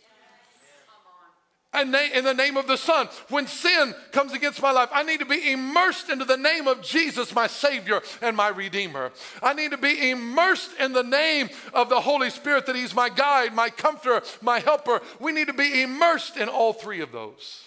in 1.81 2.23
the 2.23 2.33
name 2.33 2.57
of 2.57 2.67
the 2.67 2.77
Son. 2.77 3.07
When 3.29 3.47
sin 3.47 3.93
comes 4.11 4.33
against 4.33 4.61
my 4.61 4.71
life, 4.71 4.89
I 4.91 5.03
need 5.03 5.19
to 5.19 5.25
be 5.25 5.51
immersed 5.51 6.09
into 6.09 6.25
the 6.25 6.37
name 6.37 6.67
of 6.67 6.81
Jesus, 6.81 7.35
my 7.35 7.47
Savior 7.47 8.01
and 8.21 8.37
my 8.37 8.49
Redeemer. 8.49 9.11
I 9.41 9.53
need 9.53 9.71
to 9.71 9.77
be 9.77 10.11
immersed 10.11 10.71
in 10.79 10.93
the 10.93 11.03
name 11.03 11.49
of 11.73 11.89
the 11.89 12.01
Holy 12.01 12.29
Spirit, 12.29 12.65
that 12.65 12.75
He's 12.75 12.95
my 12.95 13.09
guide, 13.09 13.53
my 13.53 13.69
comforter, 13.69 14.25
my 14.41 14.59
helper. 14.59 15.01
We 15.19 15.31
need 15.31 15.47
to 15.47 15.53
be 15.53 15.81
immersed 15.81 16.37
in 16.37 16.49
all 16.49 16.73
three 16.73 17.01
of 17.01 17.11
those. 17.11 17.65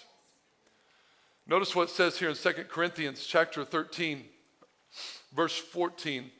Notice 1.47 1.75
what 1.75 1.89
it 1.89 1.91
says 1.91 2.17
here 2.17 2.29
in 2.29 2.35
2 2.35 2.51
Corinthians 2.69 3.25
chapter 3.25 3.65
13, 3.65 4.23
verse 5.33 5.57
14 5.57 6.31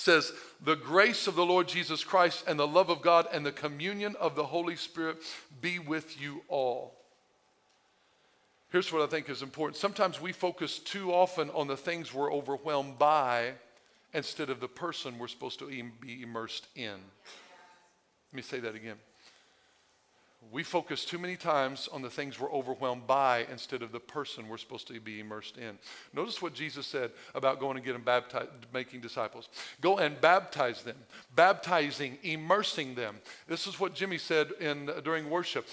says, 0.00 0.32
The 0.62 0.76
grace 0.76 1.26
of 1.26 1.34
the 1.34 1.44
Lord 1.44 1.68
Jesus 1.68 2.04
Christ 2.04 2.44
and 2.46 2.58
the 2.58 2.66
love 2.66 2.90
of 2.90 3.02
God 3.02 3.26
and 3.32 3.44
the 3.44 3.52
communion 3.52 4.16
of 4.20 4.34
the 4.34 4.46
Holy 4.46 4.76
Spirit 4.76 5.18
be 5.60 5.78
with 5.78 6.20
you 6.20 6.42
all. 6.48 6.94
Here's 8.70 8.92
what 8.92 9.02
I 9.02 9.06
think 9.06 9.30
is 9.30 9.42
important. 9.42 9.76
Sometimes 9.76 10.20
we 10.20 10.32
focus 10.32 10.78
too 10.78 11.12
often 11.12 11.50
on 11.50 11.68
the 11.68 11.76
things 11.76 12.12
we're 12.12 12.32
overwhelmed 12.32 12.98
by 12.98 13.52
instead 14.12 14.50
of 14.50 14.60
the 14.60 14.68
person 14.68 15.18
we're 15.18 15.28
supposed 15.28 15.58
to 15.60 15.90
be 16.00 16.22
immersed 16.22 16.66
in. 16.76 16.90
Let 16.90 18.34
me 18.34 18.42
say 18.42 18.60
that 18.60 18.74
again. 18.74 18.96
We 20.50 20.62
focus 20.62 21.04
too 21.04 21.18
many 21.18 21.36
times 21.36 21.88
on 21.92 22.00
the 22.00 22.08
things 22.08 22.40
we're 22.40 22.50
overwhelmed 22.52 23.06
by 23.06 23.46
instead 23.50 23.82
of 23.82 23.92
the 23.92 24.00
person 24.00 24.48
we're 24.48 24.56
supposed 24.56 24.88
to 24.88 24.98
be 24.98 25.20
immersed 25.20 25.58
in. 25.58 25.78
Notice 26.14 26.40
what 26.40 26.54
Jesus 26.54 26.86
said 26.86 27.10
about 27.34 27.60
going 27.60 27.76
and 27.76 27.84
getting 27.84 28.02
baptized, 28.02 28.50
making 28.72 29.00
disciples. 29.00 29.48
Go 29.80 29.98
and 29.98 30.18
baptize 30.20 30.82
them, 30.82 30.96
baptizing, 31.34 32.18
immersing 32.22 32.94
them. 32.94 33.16
This 33.46 33.66
is 33.66 33.78
what 33.78 33.94
Jimmy 33.94 34.16
said 34.16 34.52
in, 34.60 34.90
during 35.04 35.28
worship. 35.28 35.66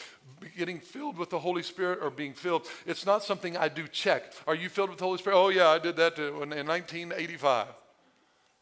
Getting 0.57 0.79
filled 0.79 1.17
with 1.17 1.29
the 1.29 1.39
Holy 1.39 1.63
Spirit 1.63 1.99
or 2.01 2.09
being 2.09 2.33
filled, 2.33 2.67
it's 2.85 3.05
not 3.05 3.23
something 3.23 3.55
I 3.55 3.69
do 3.69 3.87
check. 3.87 4.33
Are 4.45 4.55
you 4.55 4.67
filled 4.67 4.89
with 4.89 4.99
the 4.99 5.05
Holy 5.05 5.19
Spirit? 5.19 5.37
Oh, 5.37 5.49
yeah, 5.49 5.69
I 5.69 5.79
did 5.79 5.95
that 5.95 6.19
in 6.19 6.49
1985. 6.49 7.67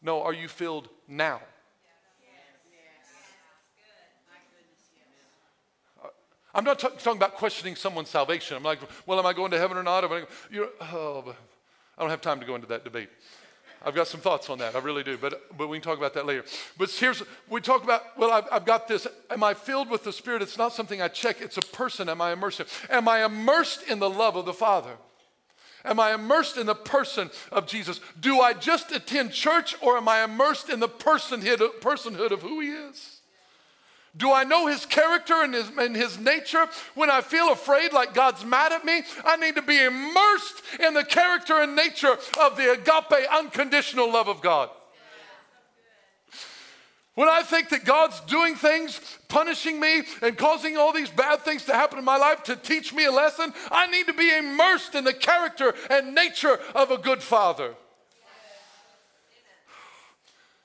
No, 0.00 0.22
are 0.22 0.34
you 0.34 0.48
filled 0.48 0.88
now? 1.08 1.40
I'm 6.54 6.64
not 6.64 6.78
t- 6.78 6.88
talking 6.98 7.18
about 7.18 7.34
questioning 7.34 7.74
someone's 7.74 8.10
salvation. 8.10 8.56
I'm 8.56 8.62
like, 8.62 8.78
well, 9.06 9.18
am 9.18 9.26
I 9.26 9.32
going 9.32 9.50
to 9.50 9.58
heaven 9.58 9.76
or 9.76 9.82
not? 9.82 10.04
I, 10.04 10.24
you 10.50 10.68
oh, 10.80 11.34
I 11.98 12.02
don't 12.02 12.10
have 12.10 12.20
time 12.20 12.40
to 12.40 12.46
go 12.46 12.54
into 12.54 12.68
that 12.68 12.84
debate. 12.84 13.08
I've 13.86 13.94
got 13.94 14.08
some 14.08 14.20
thoughts 14.20 14.48
on 14.48 14.58
that. 14.58 14.74
I 14.74 14.78
really 14.78 15.02
do, 15.02 15.18
but, 15.18 15.56
but 15.58 15.68
we 15.68 15.76
can 15.76 15.82
talk 15.82 15.98
about 15.98 16.14
that 16.14 16.24
later. 16.24 16.44
But 16.78 16.90
here's, 16.90 17.22
we 17.50 17.60
talk 17.60 17.84
about, 17.84 18.02
well, 18.16 18.30
I've, 18.30 18.46
I've 18.50 18.64
got 18.64 18.88
this. 18.88 19.06
Am 19.30 19.44
I 19.44 19.52
filled 19.52 19.90
with 19.90 20.04
the 20.04 20.12
Spirit? 20.12 20.40
It's 20.40 20.56
not 20.56 20.72
something 20.72 21.02
I 21.02 21.08
check, 21.08 21.40
it's 21.40 21.58
a 21.58 21.62
person. 21.62 22.08
Am 22.08 22.20
I 22.22 22.32
immersed? 22.32 22.62
Am 22.88 23.08
I 23.08 23.24
immersed 23.24 23.82
in 23.88 23.98
the 23.98 24.08
love 24.08 24.36
of 24.36 24.46
the 24.46 24.54
Father? 24.54 24.92
Am 25.84 26.00
I 26.00 26.14
immersed 26.14 26.56
in 26.56 26.66
the 26.66 26.74
person 26.74 27.30
of 27.52 27.66
Jesus? 27.66 28.00
Do 28.18 28.40
I 28.40 28.54
just 28.54 28.90
attend 28.90 29.32
church 29.32 29.76
or 29.82 29.98
am 29.98 30.08
I 30.08 30.24
immersed 30.24 30.70
in 30.70 30.80
the 30.80 30.88
personhood, 30.88 31.58
personhood 31.80 32.30
of 32.30 32.40
who 32.40 32.60
He 32.60 32.68
is? 32.68 33.13
Do 34.16 34.32
I 34.32 34.44
know 34.44 34.66
his 34.66 34.86
character 34.86 35.42
and 35.42 35.52
his, 35.52 35.68
and 35.76 35.96
his 35.96 36.18
nature? 36.18 36.68
When 36.94 37.10
I 37.10 37.20
feel 37.20 37.50
afraid 37.50 37.92
like 37.92 38.14
God's 38.14 38.44
mad 38.44 38.72
at 38.72 38.84
me, 38.84 39.02
I 39.24 39.36
need 39.36 39.56
to 39.56 39.62
be 39.62 39.82
immersed 39.82 40.62
in 40.78 40.94
the 40.94 41.04
character 41.04 41.60
and 41.60 41.74
nature 41.74 42.16
of 42.40 42.56
the 42.56 42.72
agape, 42.72 43.28
unconditional 43.32 44.12
love 44.12 44.28
of 44.28 44.40
God. 44.40 44.70
When 47.14 47.28
I 47.28 47.42
think 47.42 47.68
that 47.68 47.84
God's 47.84 48.20
doing 48.20 48.56
things, 48.56 49.00
punishing 49.28 49.78
me, 49.78 50.02
and 50.20 50.36
causing 50.36 50.76
all 50.76 50.92
these 50.92 51.10
bad 51.10 51.42
things 51.42 51.64
to 51.66 51.72
happen 51.72 51.98
in 51.98 52.04
my 52.04 52.16
life 52.16 52.42
to 52.44 52.56
teach 52.56 52.92
me 52.92 53.04
a 53.04 53.12
lesson, 53.12 53.52
I 53.70 53.86
need 53.86 54.06
to 54.06 54.12
be 54.12 54.36
immersed 54.36 54.96
in 54.96 55.04
the 55.04 55.12
character 55.12 55.74
and 55.90 56.14
nature 56.14 56.58
of 56.74 56.90
a 56.90 56.98
good 56.98 57.22
father. 57.22 57.74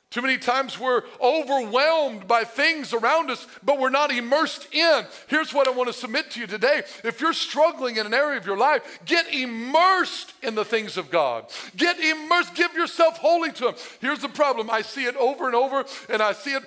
Too 0.10 0.24
many 0.24 0.39
times 0.39 0.80
we're 0.80 1.04
overwhelmed 1.22 2.28
by 2.28 2.44
things 2.44 2.94
around 2.94 3.30
us, 3.30 3.46
but 3.63 3.78
we're 3.78 3.92
not 3.92 4.12
immersed 4.12 4.74
in. 4.74 5.06
Here's 5.28 5.54
what 5.54 5.68
I 5.68 5.72
want 5.72 5.88
to 5.88 5.94
submit 5.94 6.32
to 6.32 6.39
you 6.39 6.48
today. 6.48 6.82
If 7.04 7.22
you're 7.22 7.34
struggling 7.34 7.98
in 7.98 8.08
an 8.08 8.13
area 8.13 8.38
of 8.38 8.46
your 8.46 8.58
life, 8.58 9.00
get 9.06 9.32
immersed 9.32 10.34
in 10.42 10.56
the 10.56 10.66
things 10.66 10.98
of 10.98 11.12
God. 11.12 11.46
Get 11.78 12.00
immersed, 12.00 12.56
give 12.56 12.74
yourself 12.74 13.20
wholly 13.20 13.51
to 13.54 13.68
Him. 13.68 13.75
Here's 14.01 14.20
the 14.20 14.30
problem 14.30 14.70
I 14.72 14.82
see 14.82 15.06
it 15.06 15.16
over 15.16 15.46
and 15.46 15.56
over, 15.56 15.86
and 16.10 16.24
I 16.24 16.34
see 16.34 16.54
it 16.54 16.63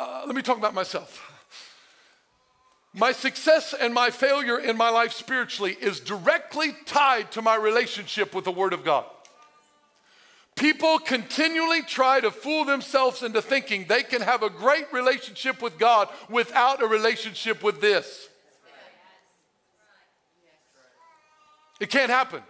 uh, 0.00 0.22
let 0.26 0.34
me 0.34 0.42
talk 0.42 0.56
about 0.56 0.72
myself. 0.72 1.26
My 2.94 3.12
success 3.12 3.74
and 3.78 3.92
my 3.92 4.10
failure 4.10 4.58
in 4.58 4.76
my 4.76 4.88
life 4.88 5.12
spiritually 5.12 5.76
is 5.80 6.00
directly 6.00 6.74
tied 6.86 7.30
to 7.32 7.42
my 7.42 7.54
relationship 7.54 8.34
with 8.34 8.44
the 8.44 8.50
Word 8.50 8.72
of 8.72 8.84
God. 8.84 9.04
People 10.60 10.98
continually 10.98 11.80
try 11.80 12.20
to 12.20 12.30
fool 12.30 12.66
themselves 12.66 13.22
into 13.22 13.40
thinking 13.40 13.86
they 13.88 14.02
can 14.02 14.20
have 14.20 14.42
a 14.42 14.50
great 14.50 14.92
relationship 14.92 15.62
with 15.62 15.78
God 15.78 16.10
without 16.28 16.82
a 16.82 16.86
relationship 16.86 17.62
with 17.62 17.80
this. 17.80 18.28
It 21.80 21.88
can't 21.88 22.10
happen 22.10 22.42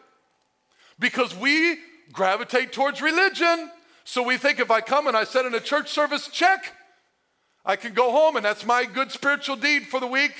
because 0.99 1.37
we 1.37 1.79
gravitate 2.12 2.73
towards 2.73 3.00
religion. 3.00 3.71
So 4.02 4.25
we 4.25 4.38
think 4.38 4.59
if 4.59 4.73
I 4.73 4.81
come 4.81 5.07
and 5.07 5.17
I 5.17 5.23
sit 5.23 5.47
in 5.47 5.55
a 5.55 5.61
church 5.61 5.88
service, 5.88 6.26
check, 6.26 6.75
I 7.64 7.76
can 7.76 7.95
go 7.95 8.11
home 8.11 8.35
and 8.35 8.45
that's 8.45 8.67
my 8.67 8.87
good 8.87 9.12
spiritual 9.12 9.55
deed 9.55 9.87
for 9.87 10.00
the 10.00 10.09
week. 10.09 10.35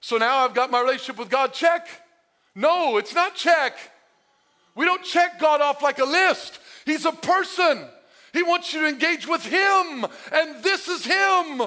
So 0.00 0.16
now 0.16 0.38
I've 0.38 0.54
got 0.54 0.72
my 0.72 0.80
relationship 0.80 1.20
with 1.20 1.30
God, 1.30 1.52
check. 1.52 1.86
No, 2.56 2.96
it's 2.96 3.14
not 3.14 3.36
check. 3.36 3.78
We 4.78 4.84
don't 4.84 5.02
check 5.02 5.40
God 5.40 5.60
off 5.60 5.82
like 5.82 5.98
a 5.98 6.04
list. 6.04 6.60
He's 6.84 7.04
a 7.04 7.10
person. 7.10 7.84
He 8.32 8.44
wants 8.44 8.72
you 8.72 8.82
to 8.82 8.86
engage 8.86 9.26
with 9.26 9.44
Him, 9.44 10.06
and 10.32 10.62
this 10.62 10.86
is 10.86 11.04
Him. 11.04 11.62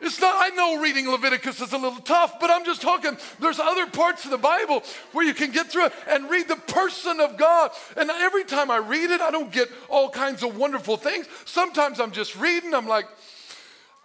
It's 0.00 0.20
not, 0.20 0.34
I 0.36 0.48
know 0.56 0.80
reading 0.80 1.08
Leviticus 1.08 1.60
is 1.60 1.72
a 1.72 1.78
little 1.78 2.00
tough, 2.00 2.40
but 2.40 2.50
I'm 2.50 2.64
just 2.64 2.82
talking, 2.82 3.16
there's 3.38 3.60
other 3.60 3.86
parts 3.86 4.24
of 4.24 4.32
the 4.32 4.38
Bible 4.38 4.82
where 5.12 5.24
you 5.24 5.32
can 5.32 5.52
get 5.52 5.68
through 5.68 5.86
it 5.86 5.92
and 6.08 6.28
read 6.28 6.48
the 6.48 6.56
person 6.56 7.20
of 7.20 7.36
God. 7.36 7.70
And 7.96 8.10
every 8.10 8.42
time 8.42 8.68
I 8.68 8.78
read 8.78 9.12
it, 9.12 9.20
I 9.20 9.30
don't 9.30 9.52
get 9.52 9.68
all 9.88 10.10
kinds 10.10 10.42
of 10.42 10.56
wonderful 10.56 10.96
things. 10.96 11.28
Sometimes 11.44 12.00
I'm 12.00 12.10
just 12.10 12.34
reading, 12.34 12.74
I'm 12.74 12.88
like, 12.88 13.06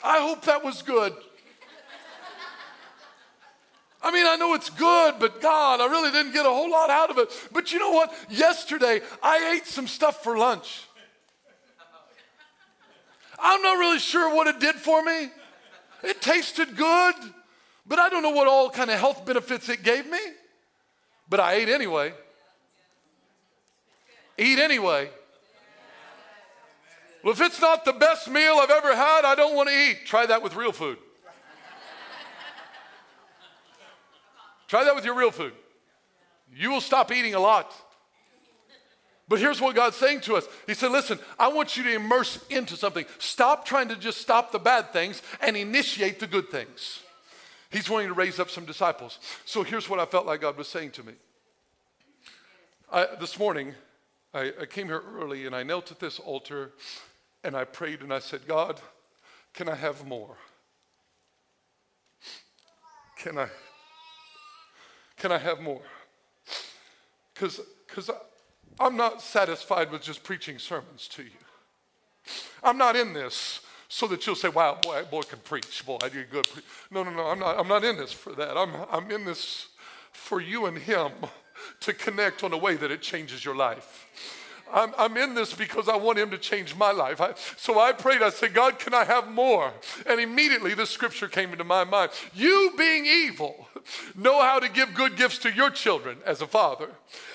I 0.03 0.19
hope 0.19 0.43
that 0.43 0.63
was 0.63 0.83
good. 0.83 1.15
I 4.01 4.11
mean, 4.11 4.25
I 4.27 4.35
know 4.35 4.53
it's 4.53 4.69
good, 4.69 5.15
but 5.19 5.41
God, 5.41 5.81
I 5.81 5.87
really 5.87 6.11
didn't 6.11 6.33
get 6.33 6.45
a 6.45 6.49
whole 6.49 6.69
lot 6.69 6.89
out 6.89 7.09
of 7.09 7.17
it. 7.17 7.29
But 7.51 7.73
you 7.73 7.79
know 7.79 7.91
what? 7.91 8.13
Yesterday, 8.29 9.01
I 9.23 9.55
ate 9.55 9.65
some 9.65 9.87
stuff 9.87 10.23
for 10.23 10.37
lunch. 10.37 10.83
I'm 13.39 13.61
not 13.61 13.77
really 13.77 13.99
sure 13.99 14.33
what 14.33 14.47
it 14.47 14.59
did 14.59 14.75
for 14.75 15.03
me. 15.03 15.29
It 16.03 16.21
tasted 16.21 16.75
good, 16.75 17.15
but 17.87 17.99
I 17.99 18.09
don't 18.09 18.23
know 18.23 18.31
what 18.31 18.47
all 18.47 18.69
kind 18.69 18.89
of 18.89 18.99
health 18.99 19.25
benefits 19.25 19.67
it 19.69 19.83
gave 19.83 20.09
me. 20.09 20.19
But 21.29 21.39
I 21.39 21.55
ate 21.55 21.69
anyway. 21.69 22.13
Eat 24.37 24.59
anyway. 24.59 25.09
Well, 27.23 27.33
if 27.33 27.41
it's 27.41 27.59
not 27.59 27.83
the 27.83 27.93
best 27.93 28.29
meal 28.29 28.59
I've 28.61 28.69
ever 28.69 28.95
had, 28.95 29.25
I 29.25 29.35
don't 29.35 29.55
want 29.55 29.69
to 29.69 29.75
eat. 29.75 30.05
Try 30.05 30.27
that 30.27 30.41
with 30.41 30.55
real 30.55 30.71
food. 30.71 30.97
Try 34.67 34.83
that 34.83 34.95
with 34.95 35.05
your 35.05 35.15
real 35.15 35.31
food. 35.31 35.53
You 36.53 36.71
will 36.71 36.81
stop 36.81 37.11
eating 37.11 37.33
a 37.33 37.39
lot. 37.39 37.73
But 39.29 39.39
here's 39.39 39.59
what 39.59 39.75
God's 39.75 39.97
saying 39.97 40.21
to 40.21 40.35
us 40.37 40.47
He 40.65 40.73
said, 40.73 40.91
Listen, 40.91 41.19
I 41.37 41.49
want 41.49 41.75
you 41.75 41.83
to 41.83 41.93
immerse 41.93 42.43
into 42.49 42.75
something. 42.75 43.05
Stop 43.19 43.65
trying 43.65 43.89
to 43.89 43.95
just 43.95 44.19
stop 44.19 44.51
the 44.51 44.59
bad 44.59 44.93
things 44.93 45.21
and 45.41 45.57
initiate 45.57 46.19
the 46.19 46.27
good 46.27 46.49
things. 46.49 47.01
He's 47.69 47.89
wanting 47.89 48.07
to 48.07 48.13
raise 48.13 48.39
up 48.39 48.49
some 48.49 48.65
disciples. 48.65 49.19
So 49.45 49.63
here's 49.63 49.89
what 49.89 49.99
I 49.99 50.05
felt 50.05 50.25
like 50.25 50.41
God 50.41 50.57
was 50.57 50.69
saying 50.69 50.91
to 50.91 51.03
me. 51.03 51.13
I, 52.91 53.07
this 53.19 53.37
morning, 53.37 53.73
I, 54.33 54.53
I 54.61 54.65
came 54.65 54.87
here 54.87 55.03
early 55.15 55.45
and 55.45 55.53
I 55.53 55.63
knelt 55.63 55.91
at 55.91 55.99
this 55.99 56.19
altar 56.19 56.71
and 57.43 57.57
I 57.57 57.65
prayed 57.65 58.01
and 58.01 58.13
I 58.13 58.19
said, 58.19 58.47
God, 58.47 58.79
can 59.53 59.67
I 59.67 59.75
have 59.75 60.05
more? 60.07 60.37
Can 63.17 63.37
I? 63.37 63.49
Can 65.17 65.31
I 65.31 65.37
have 65.37 65.59
more? 65.59 65.81
Because 67.33 67.61
I'm 68.79 68.95
not 68.95 69.21
satisfied 69.21 69.91
with 69.91 70.01
just 70.01 70.23
preaching 70.23 70.59
sermons 70.59 71.07
to 71.09 71.23
you. 71.23 71.29
I'm 72.63 72.77
not 72.77 72.95
in 72.95 73.13
this 73.13 73.61
so 73.89 74.07
that 74.07 74.25
you'll 74.25 74.35
say, 74.35 74.49
wow, 74.49 74.77
boy, 74.81 75.03
boy 75.09 75.21
can 75.21 75.39
preach. 75.39 75.85
Boy, 75.85 75.97
I 76.03 76.09
do 76.09 76.23
good. 76.25 76.47
No, 76.91 77.03
no, 77.03 77.11
no, 77.11 77.27
I'm 77.27 77.39
not, 77.39 77.59
I'm 77.59 77.67
not 77.67 77.83
in 77.83 77.97
this 77.97 78.11
for 78.11 78.33
that. 78.33 78.57
I'm, 78.57 78.71
I'm 78.91 79.09
in 79.11 79.25
this 79.25 79.67
for 80.11 80.41
you 80.41 80.65
and 80.65 80.77
him 80.77 81.11
to 81.81 81.93
connect 81.93 82.43
on 82.43 82.53
a 82.53 82.57
way 82.57 82.75
that 82.75 82.91
it 82.91 83.01
changes 83.01 83.45
your 83.45 83.55
life. 83.55 84.05
I'm, 84.73 84.93
I'm, 84.97 85.17
in 85.17 85.33
this 85.33 85.53
because 85.53 85.87
I 85.87 85.95
want 85.95 86.19
him 86.19 86.29
to 86.31 86.37
change 86.37 86.75
my 86.75 86.91
life. 86.91 87.21
I, 87.21 87.33
so 87.57 87.79
I 87.79 87.91
prayed, 87.91 88.21
I 88.21 88.29
said, 88.29 88.53
God, 88.53 88.79
can 88.79 88.93
I 88.93 89.03
have 89.03 89.29
more? 89.29 89.73
And 90.05 90.19
immediately 90.19 90.73
this 90.73 90.89
scripture 90.89 91.27
came 91.27 91.51
into 91.51 91.63
my 91.63 91.83
mind. 91.83 92.11
You 92.33 92.73
being 92.77 93.05
evil, 93.05 93.67
know 94.15 94.41
how 94.41 94.59
to 94.59 94.69
give 94.69 94.93
good 94.93 95.15
gifts 95.15 95.37
to 95.39 95.51
your 95.51 95.69
children 95.69 96.17
as 96.25 96.41
a 96.41 96.47
father. 96.47 96.89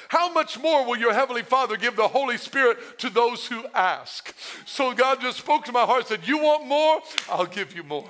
How 0.08 0.30
much 0.32 0.58
more 0.58 0.84
will 0.84 0.98
your 0.98 1.14
heavenly 1.14 1.42
Father 1.42 1.78
give 1.78 1.96
the 1.96 2.08
Holy 2.08 2.36
Spirit 2.36 2.98
to 2.98 3.08
those 3.08 3.46
who 3.46 3.64
ask? 3.74 4.34
So 4.66 4.92
God 4.92 5.22
just 5.22 5.38
spoke 5.38 5.64
to 5.64 5.72
my 5.72 5.86
heart, 5.86 6.06
said, 6.06 6.28
You 6.28 6.36
want 6.36 6.66
more? 6.66 7.00
I'll 7.30 7.46
give 7.46 7.74
you 7.74 7.82
more. 7.82 8.08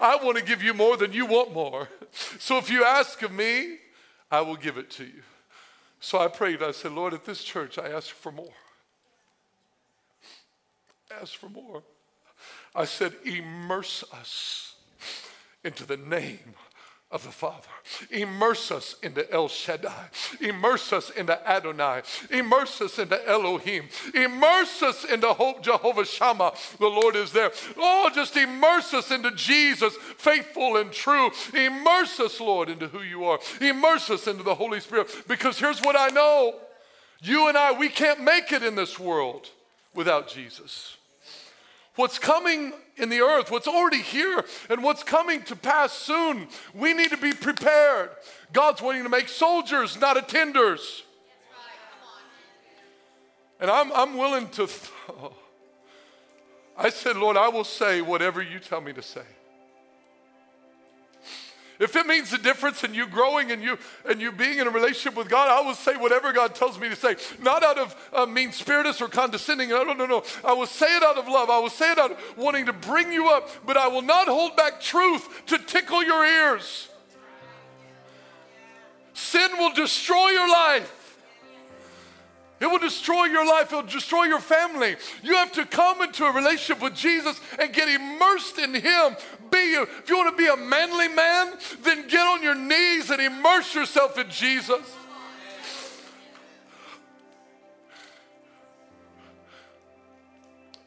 I 0.00 0.16
want 0.16 0.38
to 0.38 0.42
give 0.42 0.62
you 0.62 0.72
more 0.72 0.96
than 0.96 1.12
you 1.12 1.26
want 1.26 1.52
more. 1.52 1.88
So 2.38 2.56
if 2.56 2.70
you 2.70 2.84
ask 2.84 3.20
of 3.22 3.30
me, 3.30 3.76
I 4.30 4.40
will 4.40 4.56
give 4.56 4.78
it 4.78 4.90
to 4.92 5.04
you. 5.04 5.22
So 6.00 6.18
I 6.18 6.28
prayed. 6.28 6.62
I 6.62 6.70
said, 6.70 6.92
Lord, 6.92 7.14
at 7.14 7.24
this 7.24 7.42
church, 7.42 7.78
I 7.78 7.88
ask 7.88 8.10
for 8.10 8.32
more. 8.32 8.54
Ask 11.20 11.34
for 11.34 11.48
more. 11.48 11.82
I 12.74 12.84
said, 12.84 13.14
immerse 13.24 14.04
us 14.12 14.76
into 15.64 15.84
the 15.84 15.96
name 15.96 16.54
of 17.10 17.22
the 17.22 17.30
Father. 17.30 17.68
Immerse 18.10 18.70
us 18.70 18.96
into 19.02 19.30
El 19.32 19.48
Shaddai. 19.48 20.08
Immerse 20.42 20.92
us 20.92 21.10
into 21.10 21.48
Adonai. 21.48 22.02
Immerse 22.30 22.82
us 22.82 22.98
into 22.98 23.26
Elohim. 23.26 23.88
Immerse 24.14 24.82
us 24.82 25.04
into 25.04 25.28
Hope 25.28 25.62
Jehovah 25.62 26.04
Shammah. 26.04 26.52
The 26.78 26.86
Lord 26.86 27.16
is 27.16 27.32
there. 27.32 27.50
Oh, 27.78 28.10
just 28.14 28.36
immerse 28.36 28.92
us 28.92 29.10
into 29.10 29.30
Jesus, 29.30 29.96
faithful 30.18 30.76
and 30.76 30.92
true. 30.92 31.30
Immerse 31.54 32.20
us, 32.20 32.40
Lord, 32.40 32.68
into 32.68 32.88
who 32.88 33.00
you 33.00 33.24
are. 33.24 33.38
Immerse 33.60 34.10
us 34.10 34.26
into 34.26 34.42
the 34.42 34.54
Holy 34.54 34.80
Spirit. 34.80 35.10
Because 35.26 35.58
here's 35.58 35.80
what 35.80 35.96
I 35.98 36.08
know 36.08 36.54
you 37.20 37.48
and 37.48 37.56
I, 37.56 37.72
we 37.72 37.88
can't 37.88 38.22
make 38.22 38.52
it 38.52 38.62
in 38.62 38.76
this 38.76 38.98
world 38.98 39.48
without 39.94 40.28
Jesus 40.28 40.97
what's 41.98 42.18
coming 42.18 42.72
in 42.96 43.08
the 43.08 43.20
earth, 43.20 43.50
what's 43.50 43.66
already 43.66 44.00
here, 44.00 44.44
and 44.70 44.82
what's 44.82 45.02
coming 45.02 45.42
to 45.42 45.56
pass 45.56 45.92
soon. 45.92 46.46
We 46.72 46.94
need 46.94 47.10
to 47.10 47.16
be 47.16 47.32
prepared. 47.32 48.10
God's 48.52 48.80
wanting 48.80 49.02
to 49.02 49.08
make 49.08 49.28
soldiers, 49.28 50.00
not 50.00 50.16
attenders. 50.16 51.02
And 53.60 53.70
I'm, 53.70 53.92
I'm 53.92 54.16
willing 54.16 54.48
to. 54.50 54.66
Th- 54.66 54.90
I 56.78 56.90
said, 56.90 57.16
Lord, 57.16 57.36
I 57.36 57.48
will 57.48 57.64
say 57.64 58.00
whatever 58.00 58.40
you 58.40 58.60
tell 58.60 58.80
me 58.80 58.92
to 58.92 59.02
say. 59.02 59.24
If 61.78 61.94
it 61.94 62.06
means 62.06 62.30
the 62.30 62.38
difference 62.38 62.82
in 62.82 62.92
you 62.92 63.06
growing 63.06 63.52
and 63.52 63.62
you 63.62 63.78
and 64.04 64.20
you 64.20 64.32
being 64.32 64.58
in 64.58 64.66
a 64.66 64.70
relationship 64.70 65.16
with 65.16 65.28
God, 65.28 65.48
I 65.48 65.64
will 65.64 65.76
say 65.76 65.96
whatever 65.96 66.32
God 66.32 66.54
tells 66.54 66.78
me 66.78 66.88
to 66.88 66.96
say, 66.96 67.14
not 67.40 67.62
out 67.62 67.78
of 67.78 68.10
uh, 68.12 68.26
mean 68.26 68.48
spiritous 68.48 69.00
or 69.00 69.06
condescending. 69.06 69.68
No, 69.68 69.84
no, 69.84 69.92
no, 69.92 70.06
no. 70.06 70.24
I 70.44 70.52
will 70.54 70.66
say 70.66 70.96
it 70.96 71.04
out 71.04 71.18
of 71.18 71.28
love. 71.28 71.50
I 71.50 71.58
will 71.60 71.70
say 71.70 71.92
it 71.92 71.98
out 71.98 72.10
of 72.12 72.18
wanting 72.36 72.66
to 72.66 72.72
bring 72.72 73.12
you 73.12 73.28
up, 73.28 73.48
but 73.64 73.76
I 73.76 73.86
will 73.86 74.02
not 74.02 74.26
hold 74.26 74.56
back 74.56 74.80
truth 74.80 75.46
to 75.46 75.58
tickle 75.58 76.02
your 76.02 76.24
ears. 76.24 76.88
Sin 79.14 79.50
will 79.58 79.72
destroy 79.72 80.30
your 80.30 80.48
life. 80.48 80.94
It 82.60 82.66
will 82.66 82.78
destroy 82.78 83.26
your 83.26 83.46
life. 83.46 83.72
It 83.72 83.76
will 83.76 83.82
destroy 83.82 84.24
your 84.24 84.40
family. 84.40 84.96
You 85.22 85.34
have 85.34 85.52
to 85.52 85.64
come 85.64 86.02
into 86.02 86.24
a 86.24 86.32
relationship 86.32 86.82
with 86.82 86.94
Jesus 86.94 87.40
and 87.58 87.72
get 87.72 87.88
immersed 87.88 88.58
in 88.58 88.74
Him. 88.74 89.16
Be 89.50 89.74
a, 89.74 89.82
if 89.82 90.08
you 90.08 90.16
want 90.16 90.36
to 90.36 90.42
be 90.42 90.48
a 90.48 90.56
manly 90.56 91.08
man, 91.08 91.54
then 91.82 92.08
get 92.08 92.26
on 92.26 92.42
your 92.42 92.54
knees 92.54 93.10
and 93.10 93.20
immerse 93.20 93.74
yourself 93.74 94.18
in 94.18 94.28
Jesus. 94.30 94.80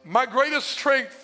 My 0.03 0.25
greatest 0.25 0.67
strength 0.67 1.17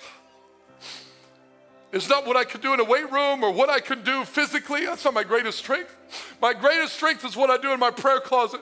is 1.92 2.08
not 2.08 2.26
what 2.26 2.38
I 2.38 2.44
can 2.44 2.62
do 2.62 2.74
in 2.74 2.80
a 2.80 2.84
weight 2.84 3.12
room 3.12 3.44
or 3.44 3.52
what 3.52 3.70
I 3.70 3.80
can 3.80 4.04
do 4.04 4.24
physically. 4.24 4.86
That's 4.86 5.04
not 5.04 5.14
my 5.14 5.24
greatest 5.24 5.58
strength. 5.58 5.96
My 6.42 6.54
greatest 6.54 6.94
strength 6.94 7.26
is 7.26 7.36
what 7.36 7.50
I 7.50 7.58
do 7.58 7.72
in 7.72 7.80
my 7.80 7.92
prayer 7.92 8.20
closet. 8.20 8.62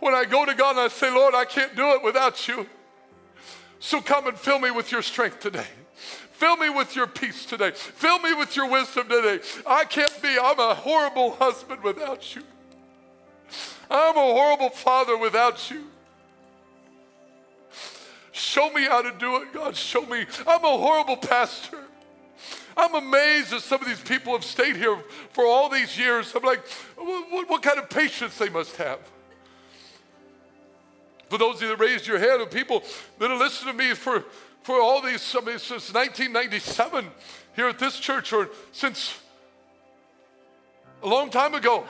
When 0.00 0.14
I 0.14 0.24
go 0.24 0.44
to 0.44 0.54
God 0.54 0.70
and 0.70 0.80
I 0.80 0.88
say, 0.88 1.10
Lord, 1.10 1.34
I 1.34 1.44
can't 1.44 1.74
do 1.76 1.90
it 1.90 2.02
without 2.02 2.46
you. 2.48 2.66
So 3.80 4.00
come 4.00 4.26
and 4.26 4.38
fill 4.38 4.58
me 4.58 4.70
with 4.70 4.90
your 4.90 5.02
strength 5.02 5.40
today. 5.40 5.66
Fill 6.38 6.56
me 6.56 6.70
with 6.70 6.94
your 6.94 7.08
peace 7.08 7.44
today. 7.44 7.72
Fill 7.72 8.20
me 8.20 8.32
with 8.32 8.54
your 8.54 8.70
wisdom 8.70 9.08
today. 9.08 9.40
I 9.66 9.84
can't 9.84 10.22
be, 10.22 10.38
I'm 10.40 10.60
a 10.60 10.72
horrible 10.72 11.32
husband 11.32 11.82
without 11.82 12.36
you. 12.36 12.42
I'm 13.90 14.16
a 14.16 14.20
horrible 14.20 14.70
father 14.70 15.18
without 15.18 15.68
you. 15.68 15.86
Show 18.30 18.70
me 18.70 18.84
how 18.84 19.02
to 19.02 19.10
do 19.18 19.42
it, 19.42 19.52
God. 19.52 19.74
Show 19.74 20.06
me. 20.06 20.26
I'm 20.46 20.64
a 20.64 20.78
horrible 20.78 21.16
pastor. 21.16 21.78
I'm 22.76 22.94
amazed 22.94 23.50
that 23.50 23.62
some 23.62 23.80
of 23.80 23.88
these 23.88 24.00
people 24.00 24.32
have 24.32 24.44
stayed 24.44 24.76
here 24.76 24.96
for 25.30 25.44
all 25.44 25.68
these 25.68 25.98
years. 25.98 26.32
I'm 26.36 26.44
like, 26.44 26.64
what, 26.96 27.50
what 27.50 27.62
kind 27.64 27.80
of 27.80 27.90
patience 27.90 28.38
they 28.38 28.48
must 28.48 28.76
have. 28.76 29.00
For 31.28 31.36
those 31.36 31.56
of 31.56 31.62
you 31.62 31.68
that 31.70 31.80
raised 31.80 32.06
your 32.06 32.20
hand, 32.20 32.42
and 32.42 32.48
people 32.48 32.84
that 33.18 33.28
have 33.28 33.40
listened 33.40 33.72
to 33.72 33.76
me 33.76 33.94
for, 33.94 34.24
for 34.68 34.82
all 34.82 35.00
these, 35.00 35.34
I 35.34 35.40
mean, 35.40 35.58
since 35.58 35.94
1997 35.94 37.06
here 37.56 37.68
at 37.68 37.78
this 37.78 37.98
church, 37.98 38.34
or 38.34 38.50
since 38.70 39.18
a 41.02 41.08
long 41.08 41.30
time 41.30 41.54
ago. 41.54 41.86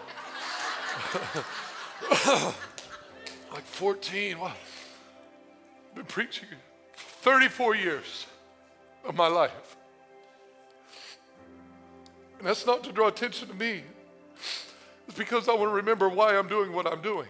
like 3.52 3.64
14. 3.64 4.38
Wow. 4.38 4.52
I've 5.88 5.94
been 5.96 6.04
preaching 6.04 6.46
34 6.94 7.74
years 7.74 8.26
of 9.04 9.16
my 9.16 9.26
life. 9.26 9.76
And 12.38 12.46
that's 12.46 12.64
not 12.64 12.84
to 12.84 12.92
draw 12.92 13.08
attention 13.08 13.48
to 13.48 13.54
me. 13.54 13.82
It's 15.08 15.18
because 15.18 15.48
I 15.48 15.54
want 15.54 15.70
to 15.70 15.74
remember 15.74 16.08
why 16.08 16.38
I'm 16.38 16.46
doing 16.46 16.72
what 16.72 16.86
I'm 16.86 17.02
doing. 17.02 17.26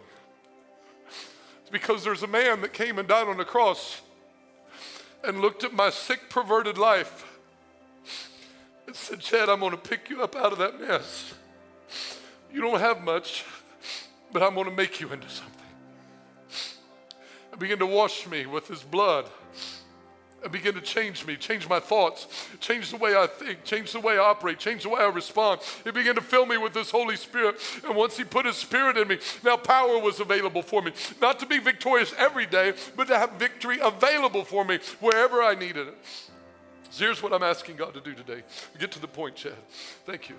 It's 1.63 1.71
because 1.73 2.05
there's 2.05 2.23
a 2.23 2.27
man 2.27 2.61
that 2.61 2.75
came 2.75 2.99
and 2.99 3.09
died 3.09 3.29
on 3.29 3.39
the 3.39 3.47
cross 3.47 4.03
and 5.25 5.41
looked 5.41 5.65
at 5.65 5.73
my 5.73 5.91
sick, 5.91 6.29
perverted 6.29 6.79
life 6.79 7.25
and 8.87 8.97
said, 8.97 9.21
Chad, 9.21 9.49
I'm 9.49 9.61
going 9.61 9.73
to 9.73 9.77
pick 9.77 10.09
you 10.09 10.23
up 10.23 10.35
out 10.35 10.53
of 10.53 10.59
that 10.59 10.81
mess. 10.81 11.35
You 12.53 12.63
don't 12.63 12.81
have 12.81 13.03
much, 13.03 13.45
but 14.33 14.43
I'm 14.43 14.55
going 14.55 14.67
to 14.67 14.75
make 14.75 15.01
you 15.01 15.13
into 15.13 15.29
something. 15.29 15.55
And 17.51 17.61
begin 17.61 17.79
to 17.81 17.87
wash 17.87 18.27
me 18.27 18.47
with 18.47 18.69
his 18.69 18.83
blood 18.83 19.27
and 20.43 20.53
begin 20.53 20.75
to 20.75 20.81
change 20.81 21.27
me, 21.27 21.37
change 21.37 21.69
my 21.69 21.81
thoughts, 21.81 22.49
change 22.61 22.91
the 22.91 22.97
way 22.97 23.17
I 23.17 23.27
think, 23.27 23.65
change 23.65 23.93
the 23.93 24.01
way 24.01 24.15
I 24.15 24.19
operate, 24.19 24.59
change 24.59 24.85
the 24.85 24.89
way 24.89 25.01
I 25.01 25.09
respond. 25.09 25.61
He 25.85 25.91
began 25.91 26.15
to 26.15 26.21
fill 26.21 26.47
me 26.47 26.57
with 26.57 26.73
this 26.73 26.91
Holy 26.91 27.17
Spirit. 27.17 27.57
And 27.85 27.97
once 27.97 28.17
He 28.17 28.25
put 28.25 28.47
His 28.47 28.57
Spirit 28.57 28.97
in 28.97 29.09
me, 29.09 29.19
now 29.45 29.57
power 29.57 29.99
was 29.99 30.21
available 30.21 30.63
for 30.63 30.83
me. 30.83 30.93
Not 31.21 31.39
to 31.41 31.47
be 31.47 31.59
victorious 31.59 32.15
every 32.17 32.47
day, 32.47 32.75
but 32.97 33.09
to 33.09 33.19
have 33.19 33.33
victory 33.33 33.79
available 33.83 34.45
for 34.45 34.65
me 34.65 34.79
wherever 35.01 35.43
I 35.43 35.55
needed 35.55 35.89
it. 35.89 35.97
So 36.91 37.05
here's 37.05 37.23
what 37.23 37.33
I'm 37.33 37.43
asking 37.43 37.77
God 37.77 37.95
to 37.95 38.01
do 38.01 38.15
today. 38.15 38.43
Get 38.79 38.93
to 38.93 39.01
the 39.01 39.09
point, 39.09 39.37
Chad. 39.37 39.53
Thank 40.07 40.29
you. 40.29 40.37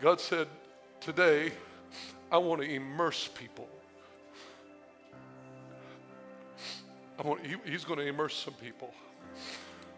God 0.00 0.20
said, 0.20 0.46
Today, 1.00 1.52
I 2.30 2.38
want 2.38 2.60
to 2.60 2.68
immerse 2.68 3.28
people 3.28 3.68
Want, 7.24 7.44
he, 7.44 7.56
he's 7.64 7.84
going 7.84 7.98
to 7.98 8.06
immerse 8.06 8.36
some 8.36 8.54
people. 8.54 8.92